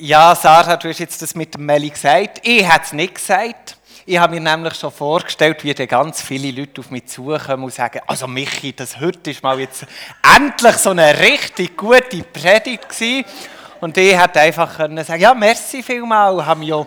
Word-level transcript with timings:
Ja, 0.00 0.32
Sarah, 0.36 0.76
du 0.76 0.88
hast 0.88 1.00
jetzt 1.00 1.20
das 1.22 1.34
mit 1.34 1.54
dem 1.54 1.66
Meli 1.66 1.90
gesagt. 1.90 2.40
Ich 2.44 2.64
habe 2.64 2.84
es 2.84 2.92
nicht 2.92 3.16
gesagt. 3.16 3.76
Ich 4.06 4.16
habe 4.16 4.32
mir 4.32 4.40
nämlich 4.40 4.74
schon 4.74 4.92
vorgestellt, 4.92 5.64
wie 5.64 5.74
dann 5.74 5.88
ganz 5.88 6.22
viele 6.22 6.52
Leute 6.52 6.82
auf 6.82 6.92
mich 6.92 7.06
zukommen 7.06 7.64
und 7.64 7.74
sagen, 7.74 8.00
also 8.06 8.28
Michi, 8.28 8.72
das 8.72 9.00
heute 9.00 9.32
ist 9.32 9.42
mal 9.42 9.58
jetzt 9.58 9.86
endlich 10.36 10.76
so 10.76 10.90
eine 10.90 11.18
richtig 11.18 11.76
gute 11.76 12.22
Predigt 12.22 12.88
gewesen. 12.88 13.24
Und 13.80 13.96
ich 13.96 14.16
hätte 14.16 14.40
einfach 14.40 14.76
können 14.76 15.04
sagen, 15.04 15.20
ja, 15.20 15.34
merci 15.34 15.82
vielmal, 15.82 16.46
haben 16.46 16.62
ja 16.62 16.86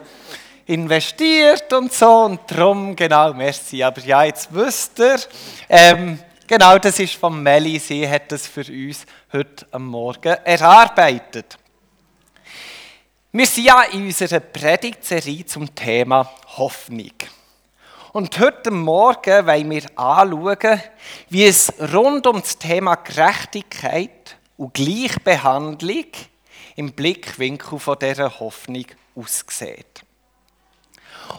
investiert 0.67 1.73
und 1.73 1.91
so 1.91 2.21
und 2.21 2.39
darum, 2.47 2.95
genau, 2.95 3.33
merci. 3.33 3.83
Aber 3.83 3.99
ja, 3.99 4.23
jetzt 4.23 4.47
wisst 4.53 4.99
ihr, 4.99 5.19
ähm, 5.67 6.17
genau, 6.47 6.77
das 6.77 6.97
ist 6.97 7.15
von 7.15 7.43
Meli, 7.43 7.77
sie 7.77 8.09
hat 8.09 8.31
das 8.31 8.47
für 8.47 8.61
uns 8.61 9.05
heute 9.33 9.65
am 9.71 9.87
Morgen 9.87 10.37
erarbeitet. 10.45 11.57
Wir 13.33 13.45
sind 13.45 13.63
ja 13.63 13.83
in 13.83 14.03
unserer 14.03 14.41
Predigtserie 14.41 15.45
zum 15.45 15.73
Thema 15.73 16.29
Hoffnung. 16.57 17.13
Und 18.11 18.37
heute 18.37 18.71
Morgen 18.71 19.47
wollen 19.47 19.69
wir 19.69 19.83
anschauen, 19.95 20.81
wie 21.29 21.45
es 21.45 21.71
rund 21.93 22.27
um 22.27 22.41
das 22.41 22.57
Thema 22.57 22.95
Gerechtigkeit 22.95 24.35
und 24.57 24.73
Gleichbehandlung 24.73 26.07
im 26.75 26.91
Blickwinkel 26.91 27.79
von 27.79 27.97
dieser 27.97 28.37
Hoffnung 28.37 28.87
aussieht. 29.15 30.03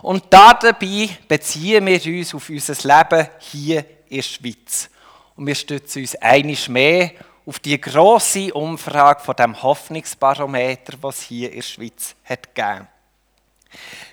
Und 0.00 0.24
dabei 0.30 1.10
beziehen 1.28 1.84
wir 1.84 2.06
uns 2.06 2.34
auf 2.34 2.48
unser 2.48 2.88
Leben 2.88 3.28
hier 3.38 3.84
in 4.08 4.16
der 4.16 4.22
Schweiz. 4.22 4.88
Und 5.36 5.46
wir 5.46 5.54
stützen 5.54 6.00
uns 6.00 6.16
einiges 6.16 6.70
mehr 6.70 7.10
auf 7.44 7.58
die 7.58 7.80
große 7.80 8.52
Umfrage 8.54 9.20
von 9.20 9.36
dem 9.36 9.62
Hoffnungsbarometer, 9.62 10.94
was 11.00 11.22
hier 11.22 11.50
in 11.50 11.56
der 11.56 11.62
Schweiz 11.62 12.14
hat 12.24 12.54
gegeben. 12.54 12.88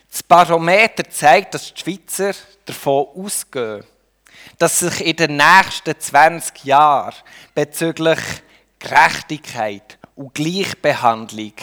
Das 0.09 0.23
Barometer 0.23 1.07
zeigt, 1.09 1.53
dass 1.53 1.73
die 1.73 1.79
Schweizer 1.79 2.33
davon 2.65 3.07
ausgehen, 3.15 3.85
dass 4.57 4.79
sich 4.79 5.05
in 5.05 5.15
den 5.15 5.37
nächsten 5.37 5.99
20 5.99 6.65
Jahren 6.65 7.15
bezüglich 7.53 8.19
Gerechtigkeit 8.79 9.99
und 10.15 10.33
Gleichbehandlung 10.33 11.53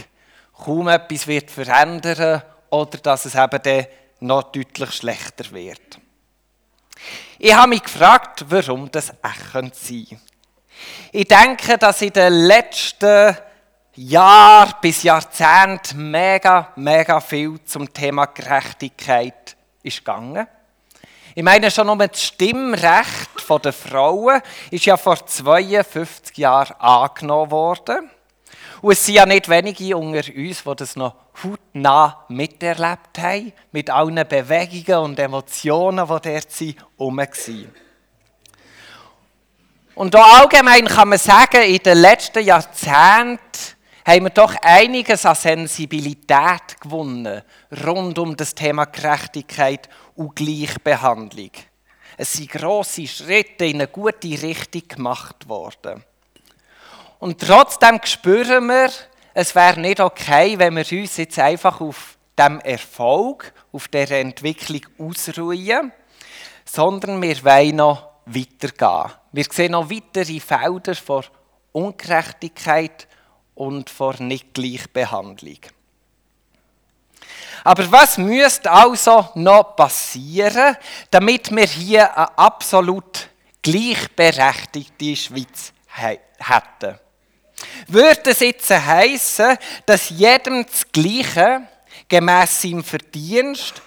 kaum 0.57 0.89
etwas 0.89 1.27
wird 1.27 1.51
verändern 1.51 2.43
oder 2.71 2.99
dass 2.99 3.25
es 3.25 3.35
eben 3.35 3.63
dann 3.63 3.87
noch 4.21 4.45
deutlich 4.45 4.93
schlechter 4.93 5.51
wird. 5.53 5.99
Ich 7.39 7.55
habe 7.55 7.69
mich 7.69 7.83
gefragt, 7.83 8.45
warum 8.49 8.91
das 8.91 9.11
echt 9.11 9.53
sein 9.53 9.73
könnte. 9.73 10.17
Ich 11.13 11.27
denke, 11.27 11.79
dass 11.79 12.03
in 12.03 12.13
den 12.13 12.33
letzten 12.33 13.37
Jahren 13.95 14.75
bis 14.81 15.03
Jahrzehnten 15.03 16.11
mega, 16.11 16.73
mega 16.77 17.21
viel 17.21 17.59
zum 17.65 17.93
Thema 17.93 18.27
Gerechtigkeit 18.27 19.57
ist 19.83 19.99
gegangen. 19.99 20.47
Ich 21.35 21.43
meine 21.43 21.71
schon 21.71 21.89
um 21.89 21.99
das 21.99 22.23
Stimmrecht 22.23 23.31
der 23.65 23.73
Frauen 23.73 24.41
ist 24.71 24.87
ja 24.87 24.97
vor 24.97 25.25
52 25.25 26.37
Jahren 26.39 26.75
angenommen 26.79 27.51
worden. 27.51 28.11
Und 28.83 28.93
es 28.93 29.05
sind 29.05 29.17
ja 29.17 29.27
nicht 29.27 29.49
wenige 29.49 29.97
unter 29.97 30.23
uns, 30.35 30.65
die 30.65 30.77
das 30.77 30.97
noch 30.97 31.15
hautnah 31.43 32.25
miterlebt 32.29 33.19
haben, 33.19 33.53
mit 33.73 33.91
allen 33.91 34.27
Bewegungen 34.27 35.05
und 35.05 35.19
Emotionen, 35.19 36.07
die 36.07 36.09
dort 36.09 36.61
waren. 36.99 37.75
Und 39.97 40.15
auch 40.15 40.41
allgemein 40.41 40.85
kann 40.85 41.09
man 41.09 41.19
sagen, 41.19 41.63
in 41.63 41.79
den 41.79 41.97
letzten 41.97 42.45
Jahrzehnten 42.45 43.41
haben 44.07 44.25
wir 44.25 44.31
doch 44.31 44.55
einiges 44.61 45.25
an 45.25 45.35
Sensibilität 45.35 46.79
gewonnen 46.79 47.41
rund 47.83 48.19
um 48.19 48.37
das 48.37 48.55
Thema 48.55 48.85
Gerechtigkeit 48.85 49.89
und 50.15 50.37
Gleichbehandlung. 50.37 51.51
Es 52.19 52.35
sind 52.35 52.51
grosse 52.51 53.07
Schritte 53.07 53.65
in 53.65 53.77
eine 53.77 53.89
gute 53.89 54.43
Richtung 54.43 54.87
gemacht 54.87 55.49
worden. 55.49 56.05
Und 57.19 57.41
trotzdem 57.41 57.99
spüren 58.05 58.67
wir, 58.67 58.91
es 59.33 59.55
wäre 59.55 59.81
nicht 59.81 60.01
okay, 60.01 60.59
wenn 60.59 60.77
wir 60.77 61.01
uns 61.01 61.17
jetzt 61.17 61.39
einfach 61.39 61.81
auf 61.81 62.19
dem 62.39 62.61
Erfolg, 62.61 63.51
auf 63.73 63.89
der 63.89 64.11
Entwicklung 64.11 64.83
ausruhen, 64.99 65.91
sondern 66.67 67.23
wir 67.23 67.43
wollen 67.43 67.77
noch 67.77 68.16
weitergehen. 68.27 69.13
Wir 69.33 69.45
sehen 69.51 69.73
noch 69.73 69.89
weitere 69.91 70.41
Felder 70.41 70.95
vor 70.95 71.25
Ungerechtigkeit 71.73 73.07
und 73.55 73.89
vor 73.89 74.15
Nicht-Gleichbehandlung. 74.19 75.59
Aber 77.65 77.91
was 77.91 78.19
müsste 78.19 78.71
also 78.71 79.29
noch 79.35 79.75
passieren, 79.75 80.77
damit 81.11 81.55
wir 81.55 81.67
hier 81.67 82.17
eine 82.17 82.39
absolut 82.39 83.29
gleichberechtigte 83.63 85.17
Schweiz 85.17 85.73
hätten? 85.97 86.99
Würde 87.89 88.31
es 88.31 88.41
jetzt 88.41 88.71
heißen, 88.71 89.59
dass 89.85 90.11
jedem 90.11 90.65
das 90.65 90.87
Gleiche 90.93 91.63
gemäß 92.09 92.63
seinem 92.63 92.85
Verdienst 92.85 93.83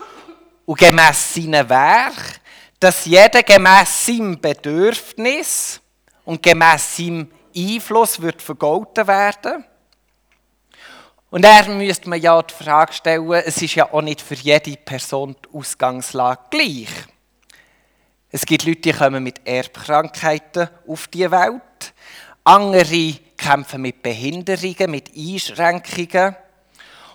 und 0.66 0.80
gemäß 0.80 1.36
seinem 1.36 1.70
Werk 1.70 2.42
dass 2.80 3.06
jeder 3.06 3.44
gemäß 3.44 4.06
seinem 4.06 4.40
Bedürfnis 4.40 5.82
und 6.26 6.42
gemäß 6.42 6.98
seinem 6.98 7.32
Einfluss 7.56 8.22
wird 8.22 8.42
vergolten 8.42 9.08
werden. 9.08 9.66
Und 11.32 11.46
er 11.46 11.68
müsste 11.68 12.10
man 12.10 12.22
ja 12.22 12.42
die 12.42 12.54
Frage 12.54 12.94
stellen, 12.94 13.32
es 13.32 13.62
ist 13.62 13.76
ja 13.76 13.92
auch 13.92 14.02
nicht 14.02 14.22
für 14.22 14.36
jede 14.36 14.78
Person 14.78 15.36
die 15.46 15.58
Ausgangslage 15.58 16.42
gleich. 16.50 16.90
Es 18.32 18.46
gibt 18.46 18.66
Leute, 18.66 18.82
die 18.82 18.94
kommen 18.94 19.24
mit 19.24 19.46
Erbkrankheiten 19.46 20.70
auf 20.88 21.08
die 21.08 21.30
Welt. 21.30 21.94
Andere 22.44 23.14
kämpfen 23.38 23.82
mit 23.82 24.02
Behinderungen, 24.02 24.92
mit 24.92 25.12
Einschränkungen. 25.16 26.36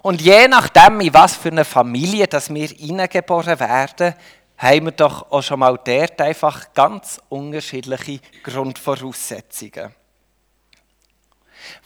Und 0.03 0.21
je 0.21 0.49
nachdem, 0.49 1.01
in 1.01 1.15
was 1.15 1.37
für 1.37 1.49
eine 1.49 1.65
Familie 1.65 2.27
dass 2.27 2.53
wir 2.53 2.69
hineingeboren 2.69 3.59
werden, 3.59 4.15
haben 4.57 4.85
wir 4.85 4.93
doch 4.93 5.31
auch 5.31 5.43
schon 5.43 5.61
mal 5.61 5.79
dort 5.85 6.21
einfach 6.21 6.73
ganz 6.73 7.21
unterschiedliche 7.29 8.21
Grundvoraussetzungen. 8.43 9.95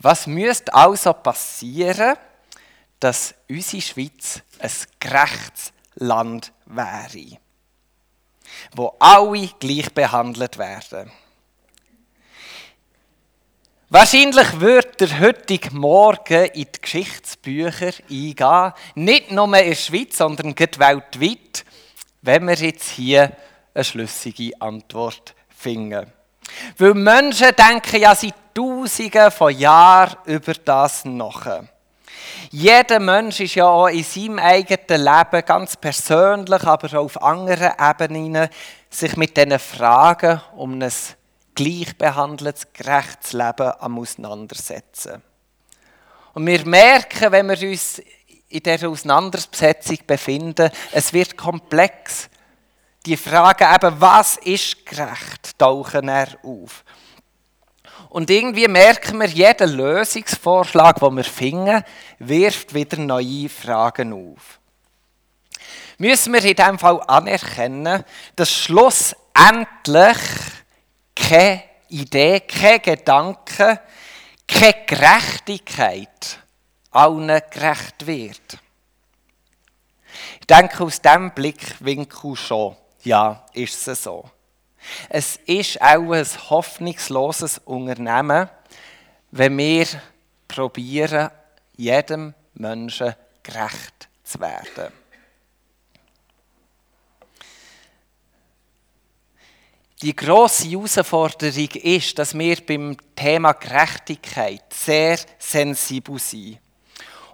Was 0.00 0.26
müsste 0.26 0.74
also 0.74 1.12
passieren, 1.12 2.16
dass 3.00 3.34
unsere 3.48 3.82
Schweiz 3.82 4.42
ein 4.58 4.70
gerechtes 4.98 5.72
Land 5.94 6.52
wäre, 6.66 7.38
wo 8.74 8.94
alle 8.98 9.48
gleich 9.60 9.92
behandelt 9.92 10.58
werden? 10.58 11.10
Wahrscheinlich 13.90 14.60
wird 14.60 15.00
der 15.00 15.18
heutige 15.18 15.74
Morgen 15.74 16.44
in 16.50 16.66
die 16.66 16.80
Geschichtsbücher 16.82 17.92
eingehen, 18.10 18.72
nicht 18.96 19.30
nur 19.30 19.46
in 19.46 19.52
der 19.52 19.74
Schweiz, 19.74 20.18
sondern 20.18 20.58
weltweit 20.58 21.64
wenn 22.22 22.46
wir 22.46 22.54
jetzt 22.54 22.88
hier 22.90 23.32
eine 23.74 23.84
schlüssige 23.84 24.60
Antwort 24.60 25.34
finden. 25.48 26.12
Weil 26.78 26.94
Menschen 26.94 27.50
denken 27.56 28.00
ja 28.00 28.14
seit 28.14 28.34
Tausenden 28.54 29.30
von 29.30 29.56
Jahren 29.56 30.16
über 30.24 30.54
das 30.54 31.04
nach. 31.04 31.62
Jeder 32.50 32.98
Mensch 32.98 33.40
ist 33.40 33.54
ja 33.56 33.66
auch 33.66 33.88
in 33.88 34.02
seinem 34.02 34.38
eigenen 34.38 35.04
Leben 35.04 35.44
ganz 35.44 35.76
persönlich, 35.76 36.62
aber 36.64 36.88
auch 36.88 37.04
auf 37.04 37.22
anderen 37.22 37.72
Ebenen 37.78 38.48
sich 38.90 39.16
mit 39.16 39.36
diesen 39.36 39.58
Fragen 39.58 40.40
um 40.56 40.80
ein 40.80 40.92
gleichbehandeltes, 41.54 42.72
gerechtes 42.72 43.32
Leben 43.32 43.72
am 43.78 43.98
Auseinandersetzen. 43.98 45.22
Und 46.34 46.46
wir 46.46 46.64
merken, 46.66 47.32
wenn 47.32 47.48
wir 47.48 47.68
uns 47.68 48.00
in 48.48 48.62
dieser 48.62 48.88
Auseinandersetzung 48.88 49.98
befinden. 50.06 50.70
Es 50.92 51.12
wird 51.12 51.36
komplex. 51.36 52.28
Die 53.04 53.16
Frage 53.16 53.64
eben, 53.64 54.00
was 54.00 54.36
ist 54.38 54.84
gerecht, 54.84 55.58
tauchen 55.58 56.08
er 56.08 56.28
auf. 56.42 56.84
Und 58.10 58.30
irgendwie 58.30 58.68
merken 58.68 59.20
wir, 59.20 59.28
jeder 59.28 59.66
Lösungsvorschlag, 59.66 60.98
den 61.00 61.16
wir 61.16 61.24
finden, 61.24 61.84
wirft 62.18 62.72
wieder 62.74 62.96
neue 62.96 63.48
Fragen 63.48 64.12
auf. 64.12 64.58
Müssen 65.98 66.32
wir 66.32 66.44
in 66.44 66.54
diesem 66.54 66.78
Fall 66.78 67.02
anerkennen, 67.06 68.04
dass 68.36 68.52
schlussendlich 68.52 70.18
keine 71.14 71.64
Idee, 71.88 72.40
kein 72.40 72.80
Gedanke, 72.80 73.80
keine 74.46 74.84
Gerechtigkeit 74.86 76.38
allen 76.98 77.40
gerecht 77.50 78.06
wird. 78.06 78.58
Ich 80.40 80.46
denke 80.46 80.82
aus 80.82 81.00
diesem 81.00 81.30
Blickwinkel 81.30 82.34
schon, 82.34 82.76
ja, 83.04 83.46
ist 83.52 83.86
es 83.86 84.02
so. 84.02 84.28
Es 85.08 85.36
ist 85.46 85.80
auch 85.80 86.12
ein 86.12 86.26
hoffnungsloses 86.50 87.58
Unternehmen, 87.64 88.48
wenn 89.30 89.58
wir 89.58 89.86
probieren, 90.48 91.30
jedem 91.76 92.34
Menschen 92.54 93.14
gerecht 93.42 94.08
zu 94.24 94.40
werden. 94.40 94.92
Die 100.02 100.14
grosse 100.14 100.68
Herausforderung 100.68 101.68
ist, 101.82 102.18
dass 102.18 102.36
wir 102.36 102.56
beim 102.64 102.96
Thema 103.14 103.52
Gerechtigkeit 103.52 104.72
sehr 104.72 105.18
sensibel 105.38 106.18
sind. 106.18 106.58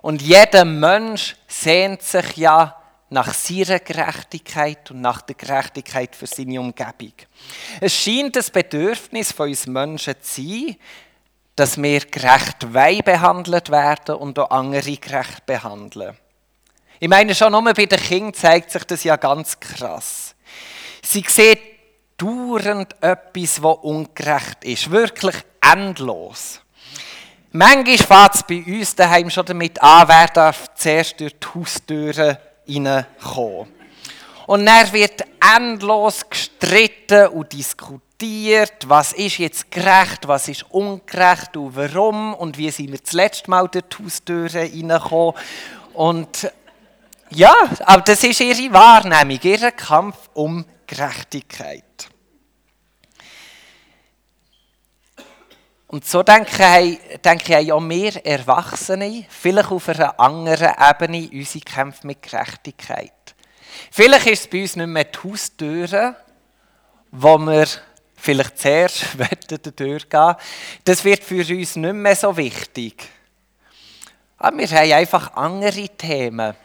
Und 0.05 0.21
jeder 0.21 0.67
Mensch 0.67 1.35
sehnt 1.49 2.03
sich 2.03 2.37
ja 2.37 2.77
nach 3.09 3.33
seiner 3.33 3.79
Gerechtigkeit 3.79 4.91
und 4.91 5.01
nach 5.01 5.23
der 5.23 5.35
Gerechtigkeit 5.35 6.15
für 6.15 6.27
seine 6.27 6.61
Umgebung. 6.61 7.15
Es 7.81 7.95
scheint 7.95 8.37
das 8.37 8.51
Bedürfnis 8.51 9.33
von 9.33 9.49
uns 9.49 9.67
Menschen 9.67 10.15
zu 10.21 10.43
sein, 10.43 10.77
dass 11.57 11.81
wir 11.81 12.01
gerecht 12.01 12.71
behandelt 13.03 13.71
werden 13.71 14.17
und 14.17 14.39
auch 14.39 14.51
andere 14.51 14.95
gerecht 14.95 15.47
behandeln. 15.47 16.19
Ich 17.01 17.09
meine, 17.09 17.35
schon 17.35 17.53
nur 17.53 17.65
bei 17.73 17.87
den 17.87 17.99
Kindern 17.99 18.35
zeigt 18.35 18.73
sich 18.73 18.85
das 18.85 19.05
ja 19.05 19.17
ganz 19.17 19.59
krass. 19.59 20.35
Sie 21.03 21.25
sehen 21.27 21.57
dauernd 22.19 22.95
etwas, 23.03 23.63
was 23.63 23.79
ungerecht 23.79 24.65
ist. 24.65 24.91
Wirklich 24.91 25.37
endlos. 25.63 26.61
Manchmal 27.57 27.97
fängt 27.99 28.35
es 28.35 28.43
bei 28.43 28.65
uns 28.67 28.97
daheim 28.97 29.31
schon 29.31 29.47
damit 29.47 29.81
an, 29.81 30.09
wer 30.09 30.27
darf 30.27 30.75
zuerst 30.75 31.21
durch 31.21 31.35
die 31.39 31.47
Haustüre 31.55 32.41
reinkommen. 32.69 33.73
Und 34.49 34.67
dann 34.67 34.93
wird 34.93 35.25
endlos 35.57 36.29
gestritten 36.29 37.29
und 37.29 37.53
diskutiert, 37.53 38.89
was 38.89 39.13
ist 39.13 39.39
jetzt 39.39 39.71
gerecht, 39.71 40.27
was 40.27 40.49
ist 40.49 40.69
ungerecht 40.69 41.57
und 41.57 41.77
warum 41.77 42.35
und 42.35 42.59
wie 42.59 42.73
sind 42.73 42.91
wir 42.91 42.99
das 42.99 43.13
letzte 43.13 43.49
Mal 43.49 43.69
durch 43.69 43.85
die 43.85 44.03
Haustüre 44.03 44.63
reingekommen. 44.63 45.35
Und 45.93 46.51
ja, 47.31 47.55
aber 47.85 48.03
das 48.03 48.25
ist 48.25 48.41
ihre 48.41 48.73
Wahrnehmung, 48.73 49.39
ihr 49.41 49.71
Kampf 49.71 50.17
um 50.35 50.65
Gerechtigkeit. 50.89 52.09
Und 55.95 56.05
so 56.05 56.25
denke 56.25 56.81
ich, 56.81 57.21
denke 57.21 57.61
ich 57.61 57.73
auch 57.73 57.81
wir 57.81 58.27
Erwachsene, 58.27 59.27
vielleicht 59.29 59.71
auf 59.71 59.89
einer 59.89 60.19
anderen 60.19 60.73
Ebene, 60.91 61.31
unsere 61.33 61.65
Kämpfe 61.65 62.05
mit 62.09 62.21
Gerechtigkeit. 62.21 63.13
Vielleicht 63.93 64.27
ist 64.27 64.41
es 64.41 64.47
bei 64.49 64.63
uns 64.63 64.75
nicht 64.75 64.89
mehr 64.89 65.05
die 65.05 65.19
Haustüre, 65.23 66.17
wo 67.13 67.39
wir 67.39 67.67
vielleicht 68.17 68.59
zuerst 68.59 69.07
durchgehen 69.77 70.35
Das 70.83 71.05
wird 71.05 71.23
für 71.23 71.47
uns 71.47 71.77
nicht 71.77 71.95
mehr 71.95 72.17
so 72.17 72.37
wichtig. 72.37 73.09
Aber 74.39 74.59
wir 74.59 74.69
haben 74.69 74.93
einfach 74.95 75.37
andere 75.37 75.89
Themen, 75.91 76.57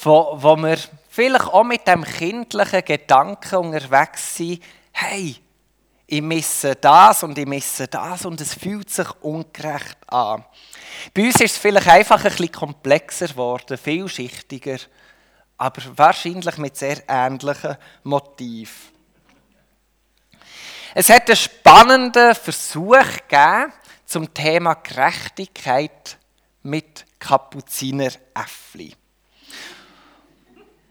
wo, 0.00 0.36
wo 0.36 0.54
wir 0.54 0.78
vielleicht 1.08 1.46
auch 1.46 1.64
mit 1.64 1.88
dem 1.88 2.04
kindlichen 2.04 2.84
Gedanken 2.84 3.56
unterwegs 3.56 4.36
sind, 4.36 4.62
hey, 4.92 5.40
ich 6.06 6.22
misse 6.22 6.76
das 6.76 7.22
und 7.22 7.38
ich 7.38 7.46
misse 7.46 7.88
das 7.88 8.26
und 8.26 8.40
es 8.40 8.54
fühlt 8.54 8.90
sich 8.90 9.10
ungerecht 9.22 9.96
an. 10.06 10.44
Bei 11.14 11.22
uns 11.22 11.40
ist 11.40 11.52
es 11.52 11.58
vielleicht 11.58 11.88
einfach 11.88 12.24
ein 12.24 12.30
bisschen 12.30 12.52
komplexer 12.52 13.28
geworden, 13.28 13.78
vielschichtiger, 13.78 14.78
aber 15.56 15.82
wahrscheinlich 15.96 16.58
mit 16.58 16.76
sehr 16.76 17.02
ähnlichen 17.08 17.76
Motiven. 18.02 18.94
Es 20.94 21.08
hat 21.08 21.28
einen 21.28 21.36
spannenden 21.36 22.34
Versuch 22.34 22.96
gegeben 23.28 23.72
zum 24.04 24.32
Thema 24.32 24.74
Gerechtigkeit 24.74 26.18
mit 26.62 27.04
Kapuziner 27.18 28.10
Äffli. 28.34 28.94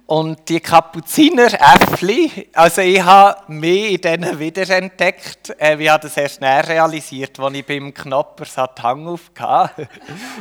Und 0.06 0.50
die 0.50 0.60
Kapuziner 0.60 1.48
Äffli, 1.54 2.50
also 2.54 2.82
ich 2.82 3.02
habe 3.02 3.42
mich 3.54 3.94
in 3.94 4.02
denen 4.02 4.38
wiederentdeckt. 4.38 5.56
Äh, 5.58 5.82
ich 5.82 5.90
habe 5.90 6.04
das 6.04 6.18
erst 6.18 6.42
näher 6.42 6.68
realisiert, 6.68 7.40
als 7.40 7.54
ich 7.56 7.66
beim 7.66 7.94
Knoppers 7.94 8.56
den 8.56 8.84
Hang 8.84 9.08
auf 9.08 9.32
hatte. 9.40 9.88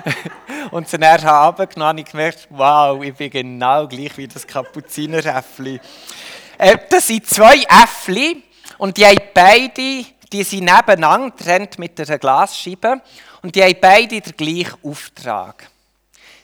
Und 0.73 0.93
näher 0.93 1.23
runtergenommen 1.25 1.89
habe 1.89 2.01
ich 2.01 2.07
gemerkt, 2.07 2.49
wow, 2.51 3.03
ich 3.05 3.15
bin 3.15 3.31
genau 3.31 3.87
gleich 3.87 4.17
wie 4.17 4.27
das 4.27 4.47
Kapuziner 4.47 5.25
Äffli. 5.25 5.81
Äh, 6.59 6.79
das 6.91 7.07
sind 7.07 7.27
zwei 7.27 7.63
Äffli 7.63 8.43
und 8.79 8.97
die 8.97 9.07
haben 9.07 9.21
beide, 9.33 10.05
die 10.33 10.43
sind 10.43 10.65
nebeneinander 10.65 11.31
getrennt 11.31 11.79
mit 11.79 12.01
einer 12.01 12.19
Glasscheibe 12.19 13.01
und 13.43 13.55
die 13.55 13.63
haben 13.63 13.77
beide 13.81 14.21
den 14.21 14.37
gleichen 14.37 14.79
Auftrag. 14.83 15.69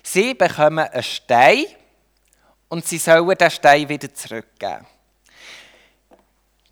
Sie 0.03 0.35
bekommen 0.35 0.79
einen 0.79 1.03
Stein 1.03 1.65
und 2.69 2.87
sie 2.87 2.99
sollen 2.99 3.37
den 3.37 3.51
Stein 3.51 3.89
wieder 3.89 4.13
zurückgeben. 4.13 4.87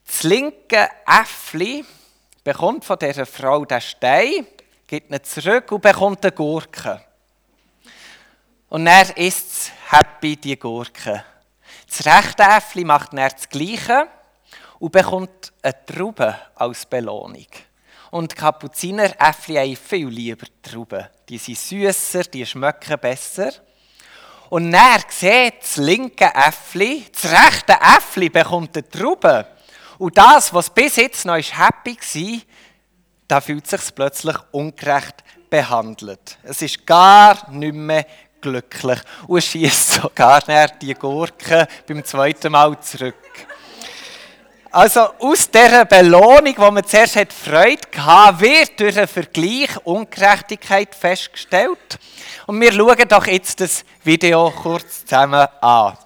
Das 0.07 0.23
linke 0.23 0.89
Äffli 1.07 1.85
bekommt 2.45 2.85
von 2.85 2.99
dieser 2.99 3.27
Frau 3.27 3.65
den 3.65 3.81
Stein, 3.81 4.47
gibt 4.87 5.11
ihn 5.11 5.25
zurück 5.25 5.73
und 5.73 5.83
bekommt 5.83 6.25
eine 6.25 6.33
Gurke. 6.33 7.03
Und 8.69 8.87
er 8.87 9.17
isst 9.17 9.73
happy 9.91 10.37
die 10.37 10.59
Gurke. 10.59 11.25
Das 11.89 12.07
rechte 12.07 12.43
Äffli 12.43 12.85
macht 12.85 13.13
dann 13.13 13.31
das 13.31 13.49
Gleiche 13.49 14.09
und 14.79 14.93
bekommt 14.93 15.53
eine 15.63 15.85
Traube 15.87 16.37
als 16.55 16.87
Belohnung. 16.87 17.47
Und 18.11 18.33
die 18.33 18.37
Kapuziner 18.37 19.13
Äffli 19.21 19.57
haben 19.57 19.77
viel 19.77 20.09
lieber 20.09 20.47
Trauben. 20.63 21.07
Die 21.29 21.39
sind 21.39 21.59
süßer, 21.59 22.25
die 22.25 22.47
schmecken 22.47 22.99
besser. 22.99 23.53
Und 24.49 24.73
er 24.73 25.01
sieht 25.09 25.61
das 25.61 25.77
linke 25.77 26.31
Äffli, 26.35 27.05
das 27.13 27.31
rechte 27.31 27.73
Äffli 27.73 28.29
bekommt 28.29 28.77
eine 28.77 28.89
Traube. 28.89 29.47
Und 29.99 30.17
das, 30.17 30.53
was 30.53 30.71
bis 30.71 30.97
jetzt 30.97 31.25
noch 31.25 31.37
happy 31.37 31.97
war, 31.97 32.41
da 33.29 33.41
fühlt 33.41 33.67
sich 33.67 33.95
plötzlich 33.95 34.37
ungerecht 34.53 35.25
behandelt. 35.51 36.39
Es 36.43 36.63
ist 36.63 36.87
gar 36.87 37.51
nicht 37.51 37.75
mehr 37.75 38.07
glücklich 38.41 39.01
und 39.27 39.43
schießt 39.43 39.93
sogar 40.03 40.43
die 40.81 40.95
Gurke 40.95 41.67
beim 41.87 42.05
zweiten 42.05 42.53
Mal 42.53 42.79
zurück. 42.81 43.15
Also 44.71 45.01
aus 45.19 45.51
dieser 45.51 45.85
Belohnung, 45.85 46.55
die 46.55 46.59
man 46.59 46.85
zuerst 46.85 47.17
hat 47.17 47.33
Freude 47.33 47.81
hatte, 47.97 48.41
wird 48.41 48.81
durch 48.81 48.99
einen 48.99 49.09
Vergleich 49.09 49.71
Ungerechtigkeit 49.85 50.95
festgestellt. 50.95 51.99
Und 52.47 52.61
wir 52.61 52.73
schauen 52.73 53.09
doch 53.09 53.27
jetzt 53.27 53.61
das 53.61 53.85
Video 54.05 54.51
kurz 54.51 55.05
zusammen 55.07 55.47
an. 55.61 55.97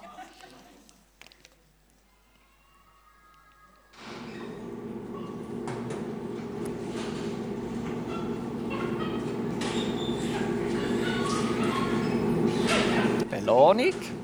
Belohnung. 13.29 14.20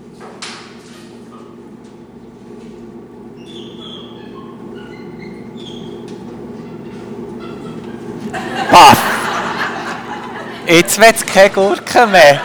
Jetzt 10.67 10.99
wird 10.99 11.15
es 11.15 11.25
keine 11.25 11.49
Gurke 11.49 12.05
mehr. 12.07 12.41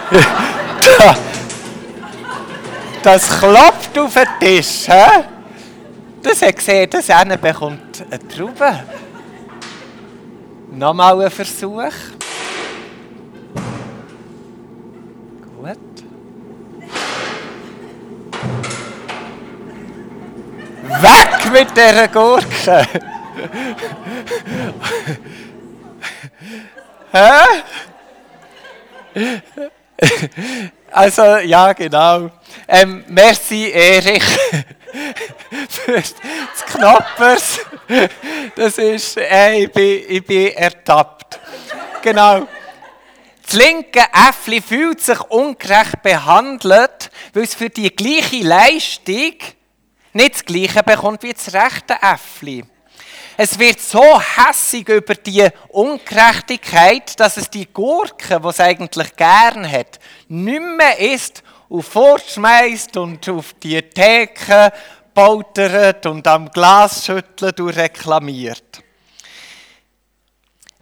Das 3.02 3.28
klopft 3.40 3.98
auf 3.98 4.14
den 4.14 4.28
Tisch. 4.38 4.86
He? 4.86 5.24
Das 6.22 6.40
hat 6.40 6.54
gesehen, 6.54 6.88
das 6.88 7.10
eine 7.10 7.36
bekommt 7.36 8.04
eine 8.08 8.28
Traube. 8.28 8.84
Nochmal 10.70 11.20
ein 11.20 11.30
Versuch. 11.32 11.92
Gut. 15.56 15.78
Weg 21.00 21.52
mit 21.52 21.76
dieser 21.76 22.06
Gurke! 22.06 22.86
Hä? 27.12 27.62
Also, 30.94 31.38
ja, 31.38 31.72
genau. 31.72 32.30
Ähm, 32.68 33.02
merci, 33.08 33.70
Erich, 33.70 34.22
für 35.68 35.92
das 35.96 36.66
Knappers. 36.66 37.60
Das 38.54 38.76
ist, 38.76 39.16
äh, 39.16 39.64
ich, 39.64 39.72
bin, 39.72 40.02
ich 40.06 40.26
bin 40.26 40.48
ertappt. 40.48 41.40
Genau. 42.02 42.46
Das 43.42 43.54
linke 43.54 44.04
Äffli 44.12 44.60
fühlt 44.60 45.00
sich 45.00 45.18
ungerecht 45.30 46.02
behandelt, 46.02 47.10
weil 47.32 47.44
es 47.44 47.54
für 47.54 47.70
die 47.70 47.94
gleiche 47.94 48.46
Leistung 48.46 49.36
nicht 50.12 50.34
das 50.34 50.44
Gleiche 50.44 50.82
bekommt 50.82 51.22
wie 51.22 51.32
das 51.32 51.54
rechte 51.54 51.96
Äffli. 52.02 52.64
Es 53.36 53.58
wird 53.58 53.80
so 53.80 54.20
hässig 54.20 54.88
über 54.88 55.14
die 55.14 55.48
Ungerechtigkeit, 55.68 57.18
dass 57.18 57.36
es 57.38 57.48
die 57.48 57.66
Gurke, 57.66 58.40
die 58.40 58.48
es 58.48 58.60
eigentlich 58.60 59.16
gern 59.16 59.70
hat, 59.70 59.98
nicht 60.28 60.60
mehr 60.60 60.98
isst 60.98 61.42
und 61.68 61.82
fortschmeißt 61.82 62.96
und 62.98 63.26
auf 63.30 63.54
die 63.54 63.80
Theke 63.80 64.72
poltert 65.14 66.04
und 66.06 66.26
am 66.26 66.50
Glas 66.50 67.06
schüttelt 67.06 67.58
und 67.60 67.70
reklamiert. 67.70 68.82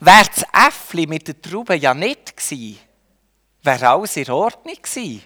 Wäre 0.01 0.27
das 0.35 0.45
Äffli 0.69 1.07
mit 1.07 1.29
der 1.29 1.41
Traube 1.41 1.77
ja 1.77 1.95
nicht 1.95 2.37
gewesen, 2.37 2.79
wäre 3.63 3.89
alles 3.89 4.17
in 4.17 4.31
Ordnung 4.31 4.77
gewesen. 4.83 5.23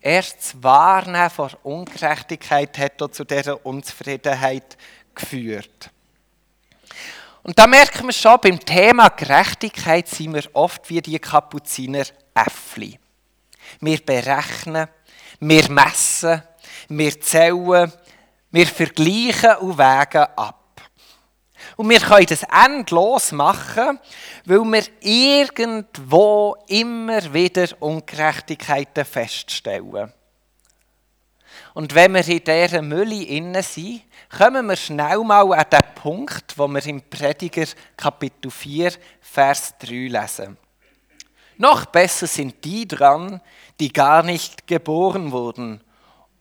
Erst 0.00 0.38
das 0.38 0.62
Warnen 0.62 1.28
vor 1.28 1.50
Ungerechtigkeit 1.62 2.78
hat 2.78 3.14
zu 3.14 3.24
dieser 3.24 3.66
Unzufriedenheit 3.66 4.78
geführt. 5.14 5.90
Und 7.42 7.58
da 7.58 7.66
merken 7.66 8.06
wir 8.06 8.12
schon, 8.12 8.38
beim 8.42 8.60
Thema 8.60 9.08
Gerechtigkeit 9.08 10.08
sind 10.08 10.34
wir 10.34 10.44
oft 10.52 10.88
wie 10.90 11.00
die 11.00 11.18
Kapuziner 11.18 12.04
Äffli. 12.34 12.98
Wir 13.80 13.98
berechnen, 14.04 14.88
wir 15.40 15.70
messen, 15.70 16.42
wir 16.88 17.20
zählen, 17.20 17.92
wir 18.50 18.66
vergleichen 18.66 19.56
und 19.60 19.78
wägen 19.78 20.26
ab. 20.36 20.56
Und 21.76 21.88
wir 21.88 22.00
können 22.00 22.26
das 22.26 22.42
endlos 22.42 23.32
machen, 23.32 23.98
weil 24.44 24.64
wir 24.64 24.84
irgendwo 25.00 26.56
immer 26.68 27.32
wieder 27.32 27.68
Ungerechtigkeiten 27.80 29.04
feststellen. 29.04 30.12
Und 31.74 31.94
wenn 31.94 32.14
wir 32.14 32.26
in 32.26 32.42
dieser 32.42 32.82
Mülle 32.82 33.22
innen 33.22 33.62
sind, 33.62 34.02
kommen 34.36 34.66
wir 34.66 34.76
schnell 34.76 35.18
mal 35.18 35.52
an 35.52 35.66
den 35.70 35.94
Punkt, 35.94 36.58
wo 36.58 36.66
wir 36.66 36.84
im 36.86 37.02
Prediger 37.02 37.66
Kapitel 37.96 38.50
4, 38.50 38.92
Vers 39.20 39.74
3 39.78 40.08
lesen. 40.08 40.56
Noch 41.58 41.86
besser 41.86 42.26
sind 42.26 42.64
die 42.64 42.88
dran, 42.88 43.40
die 43.78 43.92
gar 43.92 44.22
nicht 44.22 44.66
geboren 44.66 45.30
wurden 45.30 45.82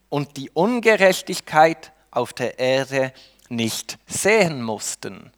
und 0.08 0.38
die 0.38 0.50
Ungerechtigkeit 0.52 1.92
auf 2.10 2.34
der 2.34 2.58
Erde 2.58 3.14
nicht 3.50 4.00
sehen 4.08 4.64
mussten. 4.64 5.32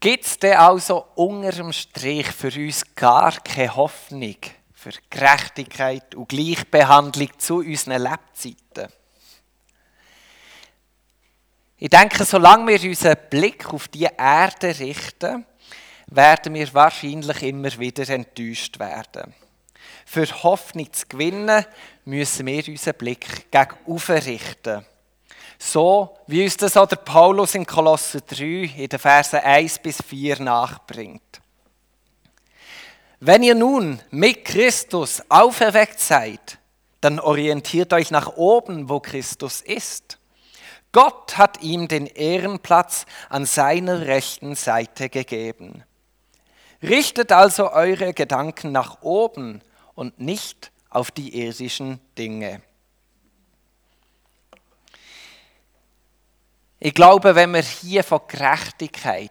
Gibt 0.00 0.24
es 0.24 0.38
denn 0.38 0.56
also 0.56 1.06
unterm 1.14 1.72
Strich 1.72 2.26
für 2.26 2.48
uns 2.48 2.82
gar 2.96 3.32
keine 3.40 3.76
Hoffnung 3.76 4.36
für 4.82 4.92
Gerechtigkeit 5.10 6.14
und 6.16 6.28
Gleichbehandlung 6.28 7.28
zu 7.38 7.58
unseren 7.58 8.02
Lebzeiten? 8.02 8.92
Ich 11.78 11.88
denke, 11.88 12.24
solange 12.24 12.66
wir 12.66 12.88
unseren 12.88 13.16
Blick 13.30 13.72
auf 13.72 13.88
die 13.88 14.08
Erde 14.16 14.78
richten, 14.78 15.46
werden 16.06 16.54
wir 16.54 16.74
wahrscheinlich 16.74 17.42
immer 17.42 17.78
wieder 17.78 18.08
enttäuscht 18.08 18.78
werden. 18.78 19.34
Für 20.04 20.26
Hoffnung 20.42 20.92
zu 20.92 21.06
gewinnen, 21.06 21.64
müssen 22.04 22.46
wir 22.46 22.66
unseren 22.68 22.94
Blick 22.94 23.50
gegen 23.50 23.98
richten. 24.08 24.84
So 25.58 26.16
wie 26.26 26.42
uns 26.42 26.56
das 26.56 26.76
auch 26.76 26.88
der 26.88 26.96
Paulus 26.96 27.54
in 27.54 27.66
Kolosser 27.66 28.20
3 28.20 28.72
in 28.76 28.88
den 28.88 28.98
Versen 28.98 29.40
1 29.40 29.78
bis 29.78 29.98
4 30.02 30.40
nachbringt. 30.40 31.41
Wenn 33.24 33.44
ihr 33.44 33.54
nun 33.54 34.00
mit 34.10 34.44
Christus 34.44 35.22
auferweckt 35.28 36.00
seid, 36.00 36.58
dann 37.00 37.20
orientiert 37.20 37.92
euch 37.92 38.10
nach 38.10 38.36
oben, 38.36 38.88
wo 38.88 38.98
Christus 38.98 39.60
ist. 39.60 40.18
Gott 40.90 41.38
hat 41.38 41.62
ihm 41.62 41.86
den 41.86 42.06
Ehrenplatz 42.06 43.06
an 43.28 43.46
seiner 43.46 44.08
rechten 44.08 44.56
Seite 44.56 45.08
gegeben. 45.08 45.84
Richtet 46.82 47.30
also 47.30 47.70
eure 47.70 48.12
Gedanken 48.12 48.72
nach 48.72 49.02
oben 49.02 49.62
und 49.94 50.18
nicht 50.18 50.72
auf 50.90 51.12
die 51.12 51.44
irdischen 51.44 52.00
Dinge. 52.18 52.60
Ich 56.80 56.92
glaube, 56.92 57.36
wenn 57.36 57.52
wir 57.52 57.62
hier 57.62 58.02
von 58.02 58.22
Gerechtigkeit 58.26 59.30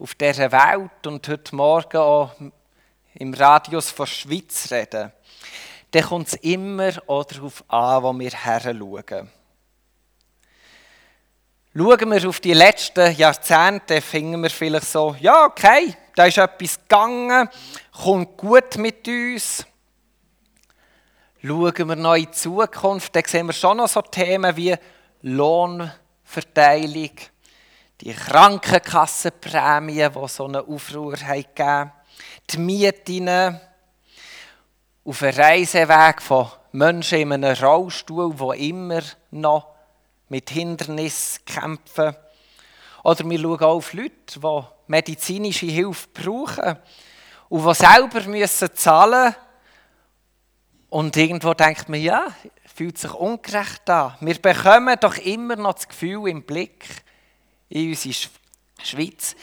auf 0.00 0.16
dieser 0.16 0.50
Welt 0.50 1.06
und 1.06 1.28
heute 1.28 1.54
Morgen 1.54 1.96
auch 1.98 2.32
im 3.18 3.34
Radius 3.34 3.90
von 3.90 4.06
Schweiz 4.06 4.70
reden, 4.70 5.12
dann 5.90 6.02
kommt 6.04 6.28
es 6.28 6.34
immer 6.34 6.92
darauf 6.92 7.64
an, 7.68 8.02
wo 8.02 8.12
wir 8.12 8.30
her 8.30 8.60
schauen. 8.60 9.30
Schauen 11.74 12.10
wir 12.10 12.28
auf 12.28 12.40
die 12.40 12.54
letzten 12.54 13.14
Jahrzehnte, 13.16 14.00
finden 14.00 14.42
wir 14.42 14.50
vielleicht 14.50 14.86
so, 14.86 15.16
ja, 15.20 15.44
okay, 15.46 15.96
da 16.14 16.26
ist 16.26 16.38
etwas 16.38 16.78
gegangen, 16.78 17.48
kommt 18.02 18.36
gut 18.36 18.76
mit 18.76 19.06
uns. 19.06 19.66
Schauen 21.42 21.88
wir 21.88 21.96
noch 21.96 22.14
in 22.14 22.24
die 22.24 22.30
Zukunft, 22.30 23.14
dann 23.14 23.24
sehen 23.26 23.46
wir 23.46 23.52
schon 23.52 23.78
noch 23.78 23.88
so 23.88 24.02
Themen 24.02 24.56
wie 24.56 24.76
Lohnverteilung, 25.22 27.12
die 28.00 28.14
Krankenkassenprämien, 28.14 30.12
die 30.12 30.28
so 30.28 30.44
einen 30.44 30.66
Aufruhr 30.66 31.16
haben 31.16 31.92
die 32.50 32.58
Mieten, 32.58 33.60
auf 35.04 35.22
einem 35.22 35.36
Reiseweg 35.36 36.20
von 36.20 36.48
Menschen 36.72 37.18
in 37.18 37.32
einem 37.32 37.56
Rollstuhl, 37.56 38.34
die 38.34 38.68
immer 38.68 39.02
noch 39.30 39.68
mit 40.28 40.50
Hindernissen 40.50 41.44
kämpfen. 41.46 42.14
Oder 43.04 43.24
wir 43.24 43.38
schauen 43.38 43.56
auch 43.56 43.76
auf 43.76 43.92
Leute, 43.94 44.38
die 44.38 44.62
medizinische 44.88 45.66
Hilfe 45.66 46.08
brauchen 46.12 46.76
und 47.48 47.66
die 47.66 47.74
selber 47.74 48.22
müssen 48.24 48.74
zahlen 48.74 49.24
müssen. 49.24 49.36
Und 50.90 51.16
irgendwo 51.16 51.54
denkt 51.54 51.88
man, 51.88 52.00
ja, 52.00 52.28
fühlt 52.74 52.98
sich 52.98 53.12
ungerecht 53.12 53.88
an. 53.90 54.14
Wir 54.20 54.38
bekommen 54.40 54.96
doch 55.00 55.16
immer 55.18 55.56
noch 55.56 55.74
das 55.74 55.88
Gefühl 55.88 56.28
im 56.28 56.42
Blick 56.42 56.84
in 57.68 57.90
unserer 57.90 58.30
Schweiz, 58.82 59.36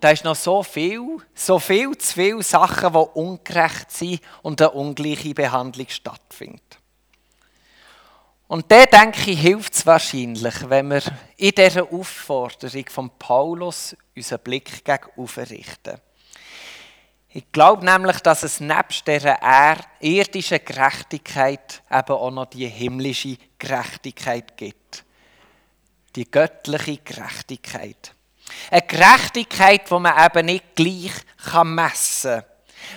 da 0.00 0.10
ist 0.10 0.24
noch 0.24 0.36
so 0.36 0.62
viel, 0.62 1.18
so 1.34 1.58
viel 1.58 1.96
zu 1.96 2.14
viele 2.14 2.42
Sachen, 2.42 2.92
die 2.92 2.98
ungerecht 2.98 3.90
sind 3.90 4.20
und 4.42 4.60
eine 4.60 4.70
ungleiche 4.70 5.34
Behandlung 5.34 5.88
stattfindet. 5.88 6.78
Und 8.48 8.70
da 8.70 8.84
denke 8.86 9.30
ich, 9.30 9.40
hilft 9.40 9.74
es 9.74 9.86
wahrscheinlich, 9.86 10.68
wenn 10.68 10.88
wir 10.88 11.02
in 11.36 11.50
dieser 11.50 11.92
Aufforderung 11.92 12.84
von 12.88 13.10
Paulus 13.18 13.96
unseren 14.14 14.40
Blick 14.40 14.84
gegen 14.84 15.26
richten. 15.36 16.00
Ich 17.30 17.50
glaube 17.52 17.84
nämlich, 17.84 18.20
dass 18.20 18.44
es 18.44 18.60
nebst 18.60 19.06
dieser 19.06 19.36
irdischen 20.00 20.60
Gerechtigkeit 20.64 21.82
eben 21.90 22.16
auch 22.16 22.30
noch 22.30 22.46
die 22.46 22.68
himmlische 22.68 23.36
Gerechtigkeit 23.58 24.56
gibt. 24.56 25.04
Die 26.14 26.30
göttliche 26.30 26.98
Gerechtigkeit. 26.98 28.14
Eine 28.70 28.82
Gerechtigkeit, 28.82 29.90
die 29.90 29.98
man 29.98 30.24
eben 30.24 30.46
nicht 30.46 30.76
gleich 30.76 31.12
messen 31.64 32.42
kann, 32.42 32.44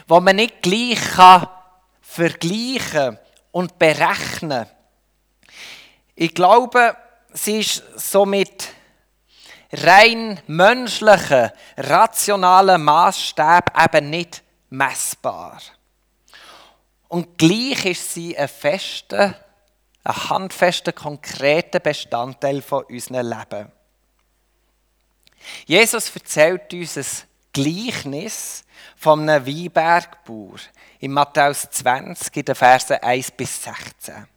die 0.09 0.19
man 0.21 0.35
nicht 0.35 0.61
gleich 0.61 0.99
vergleichen 2.01 3.17
und 3.51 3.79
berechnen. 3.79 4.67
Ich 6.15 6.33
glaube, 6.33 6.97
sie 7.33 7.59
ist 7.59 7.83
somit 7.95 8.69
rein 9.71 10.41
menschlichen, 10.47 11.51
rationalen 11.77 12.83
Maßstab 12.83 13.79
eben 13.85 14.09
nicht 14.09 14.43
messbar. 14.69 15.61
Und 17.07 17.37
gleich 17.37 17.85
ist 17.85 18.13
sie 18.13 18.37
ein 18.37 18.47
fester, 18.47 19.35
ein 20.03 20.29
handfester, 20.29 20.93
konkreter 20.93 21.79
Bestandteil 21.79 22.61
von 22.61 22.83
unserem 22.85 23.27
Leben. 23.27 23.71
Jesus 25.65 26.13
erzählt 26.15 26.73
uns 26.73 26.97
ein 26.97 27.05
Gleichnis 27.53 28.63
von 28.95 29.27
einem 29.29 29.45
Weinbergbauer 29.45 30.59
in 30.99 31.11
Matthäus 31.11 31.67
20, 31.69 32.35
in 32.35 32.45
den 32.45 32.55
Versen 32.55 32.97
1 32.97 33.31
bis 33.31 33.63
16. 33.63 34.27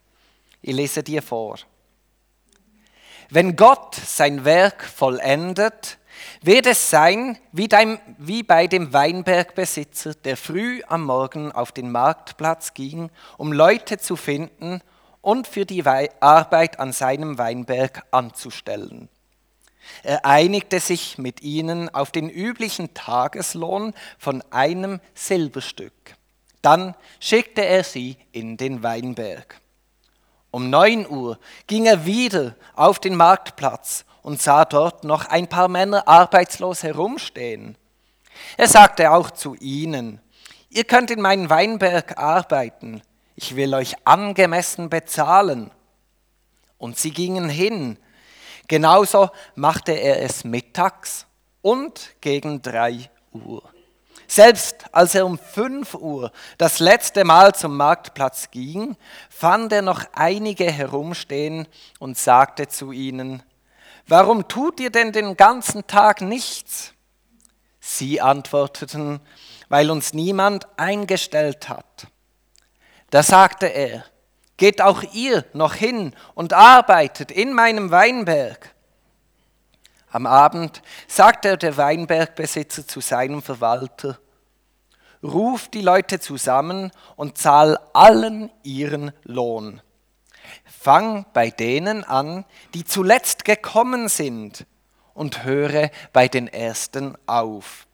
Ich 0.63 0.75
lese 0.75 1.03
dir 1.03 1.23
vor. 1.23 1.59
Wenn 3.31 3.57
Gott 3.57 3.95
sein 3.95 4.45
Werk 4.45 4.85
vollendet, 4.85 5.99
wird 6.43 6.67
es 6.67 6.91
sein 6.91 7.39
wie, 7.51 7.69
dein, 7.69 7.99
wie 8.19 8.43
bei 8.43 8.67
dem 8.67 8.93
Weinbergbesitzer, 8.93 10.15
der 10.15 10.37
früh 10.37 10.83
am 10.87 11.05
Morgen 11.05 11.51
auf 11.51 11.73
den 11.73 11.91
Marktplatz 11.91 12.75
ging, 12.75 13.11
um 13.39 13.53
Leute 13.53 13.99
zu 13.99 14.17
finden 14.17 14.81
und 15.21 15.47
für 15.47 15.65
die 15.65 15.85
Arbeit 15.85 16.79
an 16.79 16.93
seinem 16.93 17.39
Weinberg 17.39 18.03
anzustellen. 18.11 19.09
Er 20.03 20.25
einigte 20.25 20.81
sich 20.81 21.19
mit 21.19 21.43
ihnen 21.43 21.89
auf 21.89 22.11
den 22.11 22.29
üblichen 22.29 22.95
Tageslohn 22.95 23.95
von 24.19 24.43
einem 24.51 25.01
Silberstück. 25.15 25.93
Dann 26.63 26.95
schickte 27.21 27.65
er 27.65 27.85
sie 27.85 28.17
in 28.31 28.57
den 28.57 28.83
Weinberg. 28.83 29.61
Um 30.51 30.71
neun 30.71 31.09
Uhr 31.09 31.39
ging 31.67 31.87
er 31.87 32.05
wieder 32.05 32.55
auf 32.75 32.99
den 32.99 33.17
Marktplatz 33.17 34.05
und 34.23 34.41
sah 34.41 34.65
dort 34.65 35.03
noch 35.03 35.27
ein 35.27 35.49
paar 35.49 35.69
Männer 35.69 36.07
arbeitslos 36.07 36.83
herumstehen. 36.83 37.77
Er 38.57 38.69
sagte 38.69 39.11
auch 39.11 39.31
zu 39.31 39.55
ihnen, 39.57 40.21
ihr 40.69 40.85
könnt 40.85 41.11
in 41.11 41.21
meinen 41.21 41.51
Weinberg 41.51 42.19
arbeiten, 42.19 43.03
ich 43.35 43.57
will 43.57 43.75
euch 43.75 43.95
angemessen 44.05 44.91
bezahlen. 44.91 45.71
Und 46.79 46.99
sie 46.99 47.11
gingen 47.11 47.49
hin. 47.49 47.97
Genauso 48.69 49.31
machte 49.55 49.93
er 49.93 50.23
es 50.23 50.45
mittags 50.45 51.27
und 51.61 52.15
gegen 52.21 52.63
drei 52.63 53.11
Uhr. 53.33 53.63
Selbst 54.27 54.87
als 54.93 55.15
er 55.15 55.27
um 55.27 55.39
fünf 55.39 55.95
Uhr 55.95 56.33
das 56.57 56.79
letzte 56.79 57.25
Mal 57.25 57.55
zum 57.55 57.77
Marktplatz 57.77 58.51
ging, 58.51 58.97
fand 59.29 59.73
er 59.73 59.83
noch 59.83 60.05
einige 60.15 60.71
herumstehen 60.71 61.69
und 61.99 62.17
sagte 62.17 62.69
zu 62.69 62.93
ihnen, 62.93 63.43
Warum 64.07 64.49
tut 64.49 64.81
ihr 64.81 64.91
denn 64.91 65.13
den 65.13 65.37
ganzen 65.37 65.87
Tag 65.87 66.23
nichts? 66.23 66.93
Sie 67.81 68.21
antworteten, 68.21 69.21
weil 69.69 69.91
uns 69.91 70.13
niemand 70.13 70.67
eingestellt 70.79 71.69
hat. 71.69 72.07
Da 73.11 73.23
sagte 73.23 73.67
er, 73.67 74.05
geht 74.63 74.81
auch 74.81 75.03
ihr 75.13 75.45
noch 75.55 75.75
hin 75.75 76.15
und 76.35 76.53
arbeitet 76.53 77.33
in 77.33 77.53
meinem 77.53 77.91
Weinberg. 77.91 78.73
Am 80.09 80.25
Abend 80.25 80.83
sagte 81.09 81.59
der 81.59 81.77
Weinbergbesitzer 81.77 82.87
zu 82.87 83.01
seinem 83.01 83.43
Verwalter, 83.43 84.21
ruf 85.21 85.67
die 85.67 85.81
Leute 85.81 86.21
zusammen 86.21 86.93
und 87.17 87.39
zahl 87.39 87.77
allen 87.93 88.53
ihren 88.63 89.11
Lohn 89.25 89.83
Fang 90.65 91.27
bei 91.33 91.51
denen 91.51 92.05
an, 92.05 92.45
die 92.73 92.85
zuletzt 92.85 93.45
gekommen 93.45 94.09
sind, 94.09 94.65
und 95.13 95.43
höre 95.43 95.91
bei 96.13 96.29
den 96.29 96.47
Ersten 96.47 97.19
auf. 97.27 97.89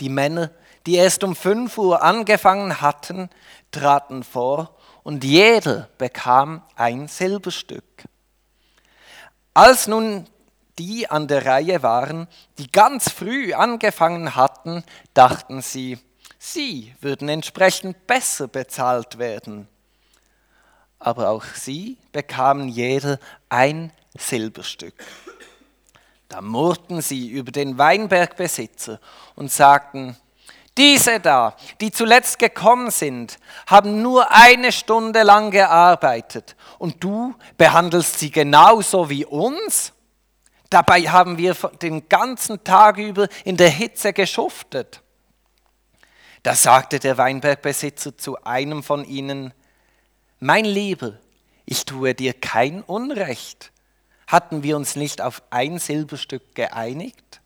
Die 0.00 0.08
Männer, 0.08 0.52
die 0.86 0.94
erst 0.94 1.24
um 1.24 1.34
fünf 1.34 1.78
Uhr 1.78 2.00
angefangen 2.00 2.80
hatten, 2.80 3.28
traten 3.72 4.22
vor, 4.22 4.76
und 5.02 5.24
jeder 5.24 5.88
bekam 5.98 6.62
ein 6.76 7.08
Silberstück. 7.08 7.84
Als 9.54 9.86
nun 9.86 10.26
die 10.78 11.10
an 11.10 11.28
der 11.28 11.44
Reihe 11.44 11.82
waren, 11.82 12.28
die 12.58 12.70
ganz 12.70 13.10
früh 13.10 13.52
angefangen 13.52 14.34
hatten, 14.34 14.84
dachten 15.12 15.60
sie, 15.60 15.98
sie 16.38 16.94
würden 17.00 17.28
entsprechend 17.28 18.06
besser 18.06 18.48
bezahlt 18.48 19.18
werden 19.18 19.68
aber 21.02 21.30
auch 21.30 21.44
sie 21.44 21.98
bekamen 22.12 22.68
jeder 22.68 23.18
ein 23.48 23.92
Silberstück. 24.16 24.94
Da 26.28 26.40
murrten 26.40 27.02
sie 27.02 27.28
über 27.28 27.50
den 27.50 27.76
Weinbergbesitzer 27.76 29.00
und 29.34 29.50
sagten, 29.50 30.16
diese 30.78 31.20
da, 31.20 31.54
die 31.80 31.90
zuletzt 31.90 32.38
gekommen 32.38 32.90
sind, 32.90 33.38
haben 33.66 34.00
nur 34.00 34.32
eine 34.32 34.72
Stunde 34.72 35.22
lang 35.22 35.50
gearbeitet 35.50 36.56
und 36.78 37.04
du 37.04 37.34
behandelst 37.58 38.18
sie 38.18 38.30
genauso 38.30 39.10
wie 39.10 39.26
uns? 39.26 39.92
Dabei 40.70 41.02
haben 41.02 41.36
wir 41.36 41.54
den 41.82 42.08
ganzen 42.08 42.64
Tag 42.64 42.96
über 42.96 43.28
in 43.44 43.58
der 43.58 43.68
Hitze 43.68 44.14
geschuftet. 44.14 45.02
Da 46.42 46.54
sagte 46.54 46.98
der 46.98 47.18
Weinbergbesitzer 47.18 48.16
zu 48.16 48.42
einem 48.42 48.82
von 48.82 49.04
ihnen, 49.04 49.52
mein 50.40 50.64
Lieber, 50.64 51.18
ich 51.66 51.84
tue 51.84 52.14
dir 52.14 52.32
kein 52.32 52.82
Unrecht. 52.82 53.70
Hatten 54.26 54.62
wir 54.62 54.76
uns 54.76 54.96
nicht 54.96 55.20
auf 55.20 55.42
ein 55.50 55.78
Silberstück 55.78 56.54
geeinigt? 56.54 57.41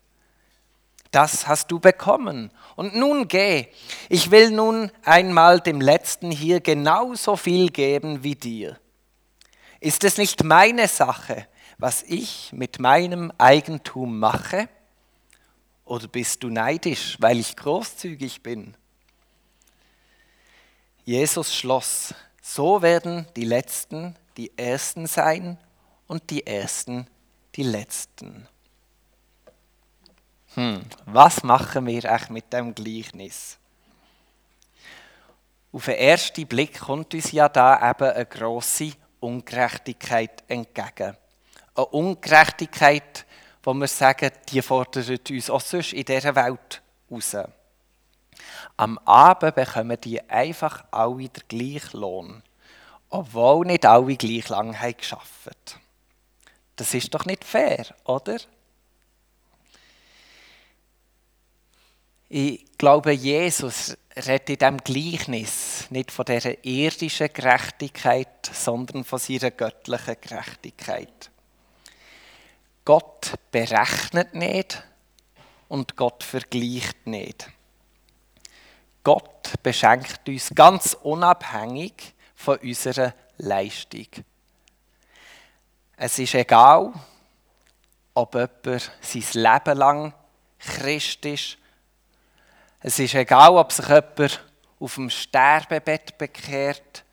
Das 1.17 1.47
hast 1.47 1.71
du 1.71 1.79
bekommen. 1.79 2.51
Und 2.75 2.95
nun 2.95 3.27
geh. 3.27 3.69
Ich 4.07 4.29
will 4.29 4.51
nun 4.51 4.91
einmal 5.03 5.59
dem 5.59 5.81
Letzten 5.81 6.29
hier 6.29 6.59
genauso 6.59 7.35
viel 7.35 7.71
geben 7.71 8.21
wie 8.21 8.35
dir. 8.35 8.79
Ist 9.79 10.03
es 10.03 10.19
nicht 10.19 10.43
meine 10.43 10.87
Sache, 10.87 11.47
was 11.79 12.03
ich 12.03 12.53
mit 12.53 12.77
meinem 12.77 13.33
Eigentum 13.39 14.19
mache? 14.19 14.69
Oder 15.85 16.07
bist 16.07 16.43
du 16.43 16.49
neidisch, 16.49 17.17
weil 17.19 17.39
ich 17.39 17.55
großzügig 17.55 18.43
bin? 18.43 18.75
Jesus 21.03 21.55
schloss 21.55 22.13
so 22.43 22.83
werden 22.83 23.25
die 23.35 23.45
Letzten 23.45 24.15
die 24.37 24.55
Ersten 24.55 25.07
sein 25.07 25.57
und 26.05 26.29
die 26.29 26.45
Ersten 26.45 27.07
die 27.55 27.63
Letzten. 27.63 28.47
Hm, 30.57 30.81
was 31.05 31.43
machen 31.43 31.85
wir 31.85 32.03
echt 32.03 32.31
mit 32.31 32.51
dem 32.51 32.73
Gleichnis? 32.73 33.59
Auf 35.71 35.85
den 35.85 35.93
ersten 35.93 36.47
Blick 36.47 36.79
kommt 36.79 37.13
uns 37.13 37.31
ja 37.31 37.47
da 37.47 37.91
eben 37.91 38.09
eine 38.09 38.25
grosse 38.25 38.93
Ungerechtigkeit 39.19 40.43
entgegen. 40.47 41.15
Eine 41.75 41.85
Ungerechtigkeit, 41.85 43.27
wo 43.61 43.71
wir 43.75 43.87
sagen, 43.87 44.31
die 44.49 44.63
fordert 44.63 45.29
uns 45.29 45.49
auch 45.51 45.61
sonst 45.61 45.93
in 45.93 46.05
dieser 46.05 46.33
Welt 46.35 46.81
raus. 47.11 47.37
Am 48.77 48.97
Abend 49.05 49.53
bekommen 49.53 50.01
die 50.01 50.27
einfach 50.27 50.85
alle 50.89 51.29
den 51.29 51.43
gleichen 51.47 51.99
Lohn, 51.99 52.41
obwohl 53.11 53.67
nicht 53.67 53.85
alle 53.85 54.15
gleich 54.15 54.49
lange 54.49 54.79
haben 54.79 54.95
gearbeitet 54.97 55.79
Das 56.77 56.95
ist 56.95 57.13
doch 57.13 57.25
nicht 57.25 57.43
fair, 57.43 57.85
oder? 58.05 58.39
Ich 62.29 62.65
glaube, 62.77 63.13
Jesus 63.13 63.97
redet 64.15 64.49
in 64.49 64.57
diesem 64.57 64.77
Gleichnis 64.77 65.87
nicht 65.89 66.11
von 66.11 66.25
dieser 66.25 66.63
irdischen 66.65 67.31
Gerechtigkeit, 67.31 68.49
sondern 68.51 69.03
von 69.05 69.19
seiner 69.19 69.51
göttlichen 69.51 70.17
Gerechtigkeit. 70.19 71.31
Gott 72.83 73.33
berechnet 73.51 74.33
nicht 74.33 74.83
und 75.69 75.95
Gott 75.95 76.23
vergleicht 76.23 77.07
nicht. 77.07 77.49
Gott 79.03 79.53
beschenkt 79.63 80.27
uns 80.27 80.51
ganz 80.53 80.97
unabhängig 81.01 82.13
von 82.35 82.57
unserer 82.57 83.13
Leistung. 83.37 84.07
Es 85.95 86.19
ist 86.19 86.35
egal, 86.35 86.91
ob 88.13 88.35
jemand 88.35 88.91
sein 89.01 89.25
Leben 89.33 89.77
lang 89.77 90.13
Christ 90.59 91.25
ist. 91.25 91.57
Es 92.79 92.99
ist 92.99 93.15
egal, 93.15 93.57
ob 93.57 93.71
sich 93.71 93.87
jemand 93.87 94.43
auf 94.79 94.95
dem 94.95 95.09
Sterbebett 95.09 96.17
bekehrt 96.17 97.03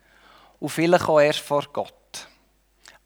und 0.59 0.69
vielleicht 0.69 1.07
auch 1.07 1.19
erst 1.19 1.39
vor 1.39 1.65
Gott. 1.73 1.93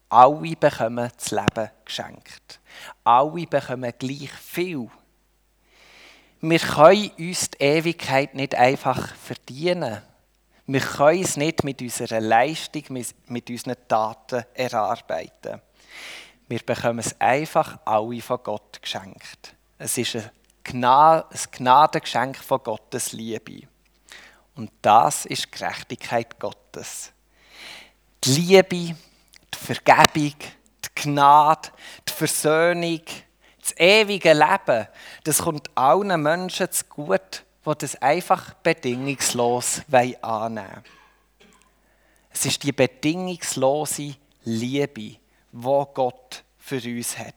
Alle 0.08 0.56
bekommen 0.56 1.10
das 1.16 1.30
Leben 1.30 1.70
geschenkt. 1.84 2.60
Alle 3.04 3.46
bekommen 3.46 3.92
gleich 3.98 4.32
viel 4.32 4.90
wir 6.42 6.58
können 6.58 7.10
uns 7.18 7.50
die 7.50 7.62
Ewigkeit 7.62 8.34
nicht 8.34 8.54
einfach 8.54 9.14
verdienen. 9.14 10.00
Wir 10.66 10.80
können 10.80 11.22
es 11.22 11.36
nicht 11.36 11.64
mit 11.64 11.82
unserer 11.82 12.20
Leistung, 12.20 12.84
mit 13.26 13.50
unseren 13.50 13.76
Taten 13.86 14.44
erarbeiten. 14.54 15.60
Wir 16.48 16.60
bekommen 16.60 17.00
es 17.00 17.14
einfach 17.20 17.78
alle 17.84 18.22
von 18.22 18.38
Gott 18.42 18.80
geschenkt. 18.80 19.54
Es 19.78 19.98
ist 19.98 20.30
ein, 20.64 21.50
Gnadengeschenk 21.50 22.36
von 22.36 22.62
Gottes 22.62 23.12
Liebe. 23.12 23.68
Und 24.54 24.70
das 24.82 25.26
ist 25.26 25.46
die 25.46 25.58
Gerechtigkeit 25.58 26.38
Gottes. 26.38 27.12
Die 28.24 28.30
Liebe, 28.30 28.96
die 28.96 29.58
Vergebung, 29.58 30.34
die 30.84 30.94
Gnade, 30.94 31.70
die 32.06 32.12
Versöhnung, 32.12 33.00
das 33.60 33.74
ewige 33.76 34.32
Leben, 34.32 34.86
das 35.24 35.38
kommt 35.38 35.70
allen 35.76 36.22
Menschen 36.22 36.70
zu 36.70 36.84
gut, 36.86 37.44
die 37.64 37.72
das 37.78 37.96
einfach 37.96 38.54
bedingungslos 38.54 39.82
annehmen 39.90 40.16
wollen. 40.22 40.84
Es 42.32 42.46
ist 42.46 42.62
die 42.62 42.72
bedingungslose 42.72 44.14
Liebe, 44.44 45.00
die 45.00 45.18
Gott 45.52 46.44
für 46.58 46.76
uns 46.76 47.18
hat. 47.18 47.34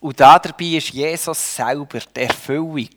Und 0.00 0.20
dabei 0.20 0.64
ist 0.64 0.90
Jesus 0.90 1.56
selber 1.56 1.98
die 2.14 2.20
Erfüllung 2.20 2.90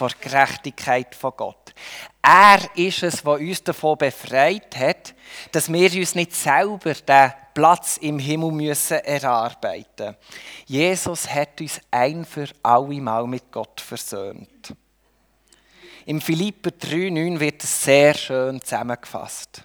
der 0.00 0.10
Gerechtigkeit 0.20 1.14
von 1.14 1.32
Gott. 1.36 1.74
Er 2.22 2.60
ist 2.76 3.02
es, 3.02 3.22
der 3.22 3.32
uns 3.32 3.62
davon 3.62 3.98
befreit 3.98 4.76
hat, 4.76 5.14
dass 5.52 5.72
wir 5.72 5.92
uns 5.92 6.14
nicht 6.14 6.34
selber 6.34 6.94
den 6.94 7.32
Platz 7.54 7.96
im 7.96 8.18
Himmel 8.18 8.52
müssen 8.52 8.98
erarbeiten 8.98 10.16
Jesus 10.66 11.28
hat 11.28 11.60
uns 11.60 11.80
ein 11.90 12.24
für 12.24 12.46
alle 12.62 13.00
Mal 13.00 13.26
mit 13.26 13.50
Gott 13.50 13.80
versöhnt. 13.80 14.74
Im 16.04 16.20
Philipper 16.20 16.70
3,9 16.70 17.40
wird 17.40 17.64
es 17.64 17.84
sehr 17.84 18.14
schön 18.14 18.60
zusammengefasst. 18.60 19.64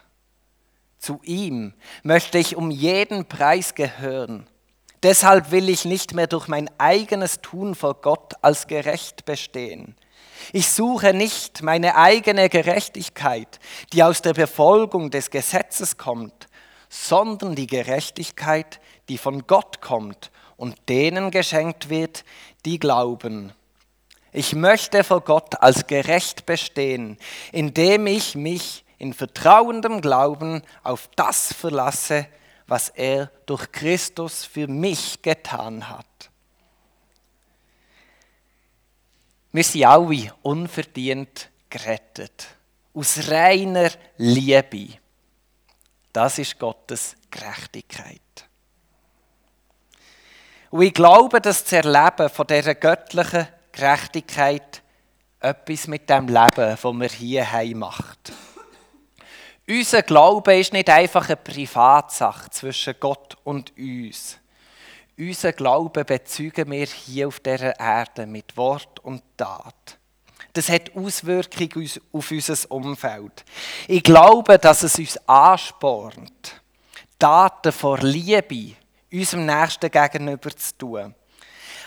Zu 0.98 1.20
ihm 1.24 1.74
möchte 2.04 2.38
ich 2.38 2.56
um 2.56 2.72
jeden 2.72 3.26
Preis 3.26 3.76
gehören. 3.76 4.48
Deshalb 5.04 5.52
will 5.52 5.68
ich 5.68 5.84
nicht 5.84 6.14
mehr 6.14 6.28
durch 6.28 6.48
mein 6.48 6.70
eigenes 6.78 7.42
Tun 7.42 7.76
vor 7.76 7.96
Gott 7.96 8.34
als 8.42 8.68
gerecht 8.68 9.26
bestehen. 9.26 9.96
Ich 10.54 10.70
suche 10.70 11.14
nicht 11.14 11.62
meine 11.62 11.96
eigene 11.96 12.50
Gerechtigkeit, 12.50 13.60
die 13.92 14.04
aus 14.04 14.22
der 14.22 14.34
Befolgung 14.34 15.12
des 15.12 15.30
Gesetzes 15.30 15.98
kommt, 15.98 16.48
sondern 16.90 17.56
die 17.56 17.68
Gerechtigkeit, 17.68 18.80
die 19.10 19.18
von 19.18 19.46
Gott 19.46 19.82
kommt 19.82 20.32
und 20.58 20.78
denen 20.88 21.32
geschenkt 21.32 21.90
wird, 21.90 22.24
die 22.66 22.80
glauben. 22.80 23.54
Ich 24.32 24.56
möchte 24.56 25.04
vor 25.04 25.22
Gott 25.22 25.62
als 25.62 25.86
gerecht 25.86 26.46
bestehen, 26.46 27.18
indem 27.52 28.08
ich 28.08 28.36
mich 28.36 28.84
in 28.98 29.14
vertrauendem 29.14 30.02
Glauben 30.02 30.62
auf 30.82 31.10
das 31.16 31.54
verlasse, 31.54 32.26
was 32.68 32.90
er 32.90 33.32
durch 33.46 33.72
Christus 33.72 34.46
für 34.46 34.68
mich 34.68 35.22
getan 35.22 35.90
hat. 35.90 36.06
Wir 39.52 39.64
sind 39.64 39.86
alle 39.86 40.34
unverdient 40.42 41.50
gerettet. 41.70 42.48
Aus 42.94 43.30
reiner 43.30 43.90
Liebe. 44.18 44.98
Das 46.12 46.38
ist 46.40 46.58
Gottes 46.60 47.16
Gerechtigkeit. 47.30 48.20
Und 50.70 50.82
ich 50.82 50.94
glaube, 50.94 51.40
dass 51.40 51.64
das 51.64 51.74
Erleben 51.74 52.30
von 52.30 52.48
dieser 52.48 52.74
göttlichen 52.74 53.48
Gerechtigkeit 53.72 54.82
etwas 55.40 55.88
mit 55.88 56.10
dem 56.10 56.28
Leben, 56.28 56.50
das 56.56 56.84
wir 56.84 57.10
hier 57.10 57.52
haben, 57.52 57.80
macht. 57.80 58.32
Unser 59.70 60.02
Glaube 60.02 60.60
ist 60.60 60.74
nicht 60.74 60.90
einfach 60.90 61.26
eine 61.28 61.38
Privatsache 61.38 62.50
zwischen 62.50 62.96
Gott 63.00 63.38
und 63.46 63.72
uns. 63.78 64.38
Unser 65.18 65.54
Glaube 65.54 66.04
bezeugen 66.04 66.70
wir 66.70 66.86
hier 66.86 67.30
auf 67.30 67.40
dieser 67.40 67.80
Erde 67.80 68.26
mit 68.26 68.58
Wort 68.58 69.00
und 69.00 69.24
Tat. 69.38 69.98
Das 70.52 70.68
hat 70.68 70.94
Auswirkungen 70.96 71.90
auf 72.12 72.32
unser 72.32 72.72
Umfeld. 72.72 73.46
Ich 73.88 74.04
glaube, 74.04 74.60
dass 74.60 74.84
es 74.84 75.00
uns 75.00 75.18
anspornt, 75.30 76.62
Taten 77.18 77.72
vor 77.72 78.00
Liebe 78.00 78.76
unserem 79.14 79.46
Nächsten 79.46 79.90
gegenüber 79.90 80.50
zu 80.58 80.78
tun. 80.78 81.16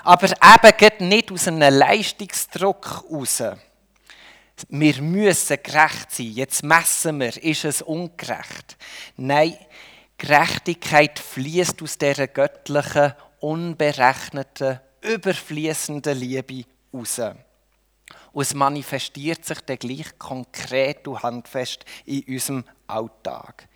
Aber 0.03 0.83
eben 0.83 1.09
nicht 1.09 1.31
aus 1.31 1.47
einem 1.47 1.75
Leistungsdruck 1.75 3.05
heraus 3.11 3.43
wir 4.69 5.03
müssen 5.03 5.59
gerecht 5.63 6.11
sein. 6.11 6.33
Jetzt 6.33 6.63
messen 6.63 7.21
wir, 7.21 7.43
ist 7.43 7.65
es 7.65 7.83
ungerecht? 7.83 8.77
Nein, 9.17 9.57
Gerechtigkeit 10.19 11.19
fließt 11.19 11.83
aus 11.83 11.99
dieser 11.99 12.27
göttlichen, 12.27 13.13
unberechneten, 13.41 14.81
überfließenden 15.03 16.19
Liebe 16.19 16.65
raus. 16.93 17.21
Und 18.33 18.43
es 18.43 18.55
manifestiert 18.55 19.45
sich 19.45 19.61
dann 19.61 19.79
gleich 19.79 20.19
konkret 20.19 21.07
und 21.09 21.23
handfest 21.23 21.85
in 22.05 22.23
unserem 22.29 22.65
Alltag. 22.87 23.69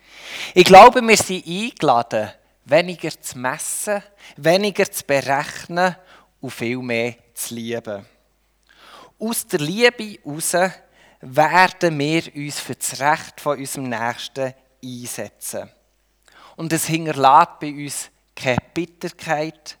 Ich 0.53 0.65
glaube, 0.65 1.01
wir 1.01 1.17
sind 1.17 1.45
eingeladen, 1.45 2.29
weniger 2.65 3.09
zu 3.09 3.37
messen, 3.37 4.03
weniger 4.37 4.89
zu 4.89 5.03
berechnen 5.05 5.95
und 6.39 6.51
viel 6.51 6.77
mehr 6.77 7.15
zu 7.33 7.55
lieben. 7.55 8.05
Aus 9.23 9.45
der 9.45 9.59
Liebe 9.59 10.17
heraus 10.23 10.53
werden 11.19 11.99
wir 11.99 12.35
uns 12.35 12.59
für 12.59 12.73
das 12.73 12.99
Recht 12.99 13.39
von 13.39 13.59
unserem 13.59 13.89
Nächsten 13.89 14.55
einsetzen. 14.83 15.69
Und 16.55 16.73
es 16.73 16.87
hinterlässt 16.87 17.59
bei 17.59 17.71
uns 17.71 18.09
keine 18.35 18.57
Bitterkeit, 18.73 19.77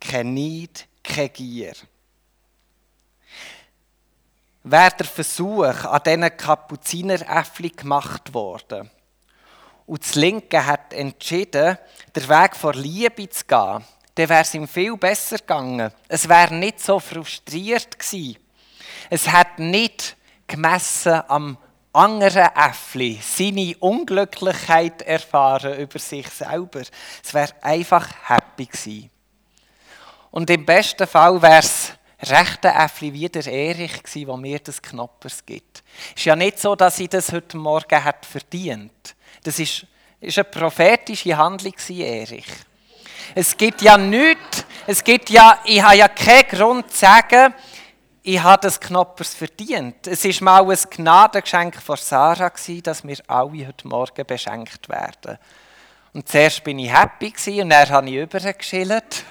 kein 0.00 0.34
Neid, 0.34 0.88
keine 1.04 1.28
Gier. 1.28 1.74
Wäre 4.64 4.96
der 4.98 5.06
Versuch 5.06 5.84
an 5.84 6.02
diesen 6.04 6.36
Kapuzineräffli 6.36 7.70
gemacht 7.70 8.34
worden 8.34 8.90
und 9.86 10.02
das 10.02 10.16
Linke 10.16 10.66
hat 10.66 10.92
entschieden, 10.92 11.78
den 12.16 12.28
Weg 12.28 12.56
vor 12.56 12.74
Liebe 12.74 13.28
zu 13.28 13.44
gehen, 13.44 13.84
dann 14.16 14.28
wäre 14.28 14.42
es 14.42 14.54
ihm 14.54 14.66
viel 14.66 14.96
besser 14.96 15.38
gegangen. 15.38 15.92
Es 16.08 16.28
wäre 16.28 16.52
nicht 16.54 16.80
so 16.80 16.98
frustriert 16.98 17.96
gewesen 17.96 18.41
es 19.10 19.28
hat 19.28 19.58
nicht 19.58 20.16
gemessen 20.46 21.22
am 21.28 21.58
anderen 21.92 22.48
Äffli 22.54 23.20
seine 23.22 23.76
Unglücklichkeit 23.78 25.02
erfahren 25.02 25.78
über 25.78 25.98
sich 25.98 26.28
selber. 26.28 26.82
Es 27.22 27.34
wäre 27.34 27.52
einfach 27.60 28.08
happy 28.28 28.66
gewesen. 28.66 29.10
Und 30.30 30.48
im 30.48 30.64
besten 30.64 31.06
Fall 31.06 31.40
wäre 31.42 31.58
es 31.58 31.92
rechte 32.22 32.68
Äffli 32.68 33.12
wie 33.12 33.28
der 33.28 33.46
Erich 33.46 34.02
gewesen, 34.02 34.26
wo 34.28 34.36
mir 34.36 34.58
das 34.60 34.80
Knoppers 34.80 35.44
gibt. 35.44 35.82
Es 36.14 36.20
ist 36.20 36.24
ja 36.24 36.36
nicht 36.36 36.58
so, 36.58 36.74
dass 36.74 36.98
ich 36.98 37.08
das 37.08 37.32
heute 37.32 37.56
Morgen 37.56 38.02
hat 38.02 38.24
verdient. 38.24 39.14
Das 39.42 39.58
ist, 39.58 39.86
ist 40.20 40.38
eine 40.38 40.44
prophetische 40.44 41.36
Handlung 41.36 41.72
gewesen, 41.72 42.00
Erich. 42.00 42.46
Es 43.34 43.56
gibt 43.56 43.82
ja 43.82 43.96
nichts, 43.96 44.64
es 44.86 45.02
gibt 45.04 45.30
ja, 45.30 45.58
ich 45.64 45.82
habe 45.82 45.96
ja 45.96 46.08
keinen 46.08 46.48
Grund 46.48 46.90
zu 46.90 46.98
sagen, 46.98 47.54
ich 48.22 48.40
habe 48.40 48.62
das 48.62 48.78
Knoppers 48.78 49.34
verdient. 49.34 50.06
Es 50.06 50.24
war 50.24 50.64
mal 50.64 50.70
ein 50.70 50.78
Gnadengeschenk 50.90 51.82
von 51.82 51.96
Sarah, 51.96 52.52
dass 52.82 53.04
wir 53.04 53.16
alle 53.26 53.66
heute 53.66 53.88
Morgen 53.88 54.24
beschenkt 54.24 54.88
werden. 54.88 55.38
Und 56.12 56.28
zuerst 56.28 56.62
bin 56.62 56.78
ich 56.78 56.92
happy 56.92 57.32
und 57.62 57.70
dann 57.70 57.88
habe 57.88 58.08
ich 58.08 58.16
übergeschillt. 58.16 59.24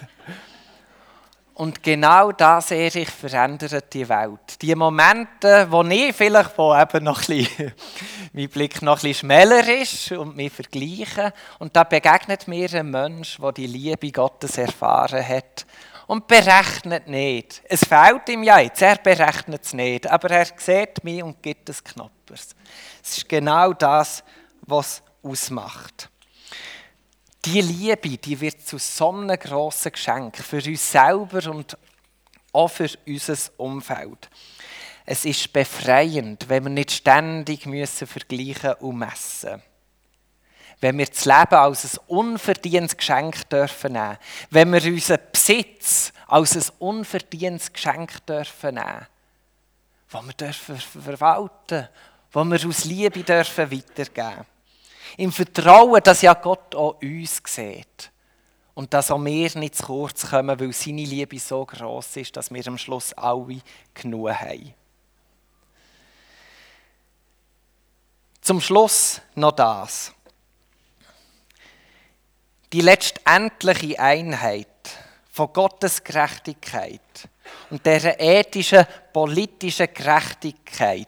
Und 1.53 1.83
genau 1.83 2.31
das, 2.31 2.71
Erich, 2.71 3.09
verändert 3.09 3.93
die 3.93 4.09
Welt. 4.09 4.61
Die 4.61 4.73
Momente, 4.73 5.67
wo 5.69 5.83
ich 5.83 6.15
vielleicht, 6.15 6.57
wo 6.57 6.75
eben 6.75 7.03
noch 7.03 7.21
ein 7.29 7.37
bisschen, 7.37 7.73
mein 8.33 8.49
Blick 8.49 8.81
noch 8.81 8.95
bisschen 8.95 9.13
schmäler 9.13 9.81
ist 9.81 10.11
und 10.11 10.35
mich 10.35 10.51
vergleiche, 10.51 11.33
und 11.59 11.75
da 11.75 11.83
begegnet 11.83 12.47
mir 12.47 12.73
ein 12.73 12.89
Mensch, 12.89 13.37
der 13.37 13.51
die 13.51 13.67
Liebe 13.67 14.11
Gottes 14.11 14.57
erfahren 14.57 15.25
hat 15.25 15.65
und 16.11 16.27
berechnet 16.27 17.07
nicht. 17.07 17.61
Es 17.69 17.85
fehlt 17.85 18.27
ihm 18.27 18.43
ja 18.43 18.59
jetzt, 18.59 18.81
er 18.81 18.97
berechnet 18.97 19.63
es 19.63 19.71
nicht, 19.71 20.05
aber 20.07 20.29
er 20.29 20.45
sieht 20.57 21.01
mich 21.05 21.23
und 21.23 21.41
gibt 21.41 21.69
es 21.69 21.81
Knoppers. 21.81 22.49
Es 23.01 23.19
ist 23.19 23.29
genau 23.29 23.71
das, 23.71 24.21
was 24.63 25.01
ausmacht. 25.23 26.09
Die 27.45 27.61
Liebe, 27.61 28.17
die 28.17 28.41
wird 28.41 28.59
zu 28.67 28.77
so 28.77 29.09
einem 29.09 29.39
grossen 29.39 29.93
Geschenk 29.93 30.35
für 30.35 30.61
uns 30.61 30.91
selber 30.91 31.49
und 31.49 31.77
auch 32.51 32.67
für 32.67 32.89
unser 33.07 33.37
Umfeld. 33.55 34.29
Es 35.05 35.23
ist 35.23 35.53
befreiend, 35.53 36.49
wenn 36.49 36.65
wir 36.65 36.71
nicht 36.71 36.91
ständig 36.91 37.65
müssen 37.65 38.05
vergleichen 38.05 38.73
und 38.81 38.97
messen 38.97 39.51
müssen 39.51 39.70
wenn 40.81 40.97
wir 40.97 41.05
das 41.05 41.25
Leben 41.25 41.53
als 41.53 41.85
ein 41.85 41.99
unverdientes 42.07 42.97
Geschenk 42.97 43.47
dürfen 43.49 43.93
nehmen, 43.93 44.17
wenn 44.49 44.73
wir 44.73 44.83
unseren 44.83 45.19
Besitz 45.31 46.11
als 46.27 46.57
ein 46.57 46.75
unverdientes 46.79 47.71
Geschenk 47.71 48.25
dürfen 48.25 48.75
nehmen, 48.75 49.07
wo 50.09 50.21
wir 50.23 50.33
dürfen 50.33 50.77
verwalten, 50.77 51.87
wo 52.31 52.43
wir 52.43 52.67
aus 52.67 52.85
Liebe 52.85 53.23
dürfen 53.23 53.71
weitergeben. 53.71 54.45
Im 55.17 55.31
Vertrauen, 55.31 56.01
dass 56.03 56.23
ja 56.23 56.33
Gott 56.33 56.73
auch 56.73 56.99
uns 57.01 57.41
sieht 57.45 58.11
und 58.73 58.93
dass 58.93 59.11
auch 59.11 59.23
wir 59.23 59.51
nicht 59.59 59.75
zu 59.75 59.83
kurz 59.83 60.29
kommen, 60.29 60.59
weil 60.59 60.73
seine 60.73 61.03
Liebe 61.03 61.37
so 61.37 61.63
groß 61.63 62.17
ist, 62.17 62.35
dass 62.35 62.51
wir 62.51 62.65
am 62.67 62.77
Schluss 62.77 63.13
alle 63.13 63.61
genug 63.93 64.31
haben. 64.31 64.73
Zum 68.39 68.59
Schluss 68.59 69.21
noch 69.35 69.51
das 69.51 70.13
die 72.71 72.81
letztendliche 72.81 73.99
Einheit 73.99 74.67
von 75.31 75.51
Gottes 75.51 76.03
Gerechtigkeit 76.03 77.01
und 77.69 77.85
dieser 77.85 78.19
ethischen, 78.19 78.85
politischen 79.11 79.93
Gerechtigkeit, 79.93 81.07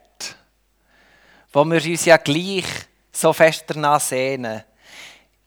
wo 1.52 1.64
wir 1.66 1.84
uns 1.84 2.06
ja 2.06 2.18
gleich 2.18 2.66
so 3.12 3.32
fest 3.32 3.66
danach 3.68 4.02
sehnen. 4.02 4.64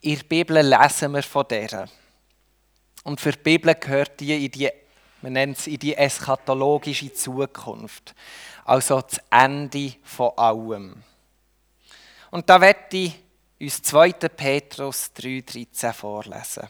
In 0.00 0.16
der 0.16 0.24
Bibel 0.24 0.60
lesen 0.60 1.12
wir 1.12 1.22
von 1.22 1.46
der. 1.48 1.88
Und 3.02 3.20
für 3.20 3.32
die 3.32 3.38
Bibel 3.38 3.74
gehört 3.74 4.20
die 4.20 4.44
in 4.44 4.50
die, 4.50 4.70
man 5.22 5.32
nennt 5.32 5.58
es 5.58 5.66
in 5.66 5.78
die 5.78 5.96
eschatologische 5.96 7.12
Zukunft. 7.12 8.14
Also 8.64 9.00
das 9.00 9.20
Ende 9.30 9.94
von 10.02 10.32
allem. 10.36 11.02
Und 12.30 12.48
da 12.48 12.60
werde 12.60 12.96
ich 12.96 13.14
uns 13.60 13.82
2. 13.82 14.12
Petrus 14.12 15.10
3,13 15.16 15.92
vorlesen. 15.92 16.68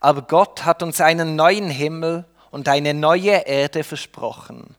Aber 0.00 0.22
Gott 0.22 0.64
hat 0.64 0.82
uns 0.82 1.00
einen 1.00 1.36
neuen 1.36 1.70
Himmel 1.70 2.24
und 2.50 2.68
eine 2.68 2.94
neue 2.94 3.46
Erde 3.46 3.84
versprochen. 3.84 4.76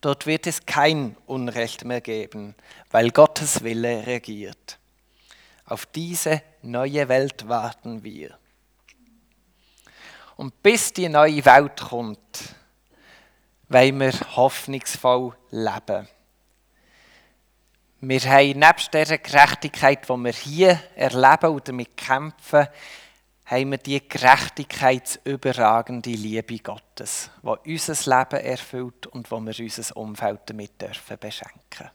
Dort 0.00 0.26
wird 0.26 0.46
es 0.46 0.64
kein 0.64 1.16
Unrecht 1.26 1.84
mehr 1.84 2.00
geben, 2.00 2.54
weil 2.90 3.10
Gottes 3.10 3.62
Wille 3.62 4.06
regiert. 4.06 4.78
Auf 5.66 5.86
diese 5.86 6.42
neue 6.62 7.08
Welt 7.08 7.48
warten 7.48 8.02
wir. 8.02 8.38
Und 10.36 10.62
bis 10.62 10.92
die 10.92 11.08
neue 11.08 11.44
Welt 11.44 11.80
kommt, 11.80 12.54
wollen 13.68 14.00
wir 14.00 14.12
hoffnungsvoll 14.36 15.36
leben. 15.50 16.08
Wir 18.02 18.20
haben 18.20 18.58
nebst 18.58 18.94
dieser 18.94 19.18
Gerechtigkeit, 19.18 20.08
die 20.08 20.16
wir 20.16 20.32
hier 20.32 20.80
erleben 20.96 21.50
und 21.50 21.68
damit 21.68 21.98
kämpfen, 21.98 22.66
haben 23.44 23.70
wir 23.72 23.78
die 23.78 24.08
gerechtigkeitsüberragende 24.08 26.10
Liebe 26.10 26.60
Gottes, 26.60 27.28
die 27.42 27.72
unser 27.72 28.18
Leben 28.18 28.42
erfüllt 28.42 29.06
und 29.08 29.30
wo 29.30 29.38
wir 29.40 29.54
unser 29.58 29.96
Umfeld 29.96 30.40
damit 30.46 30.80
dürfen 30.80 31.18
beschenken 31.18 31.90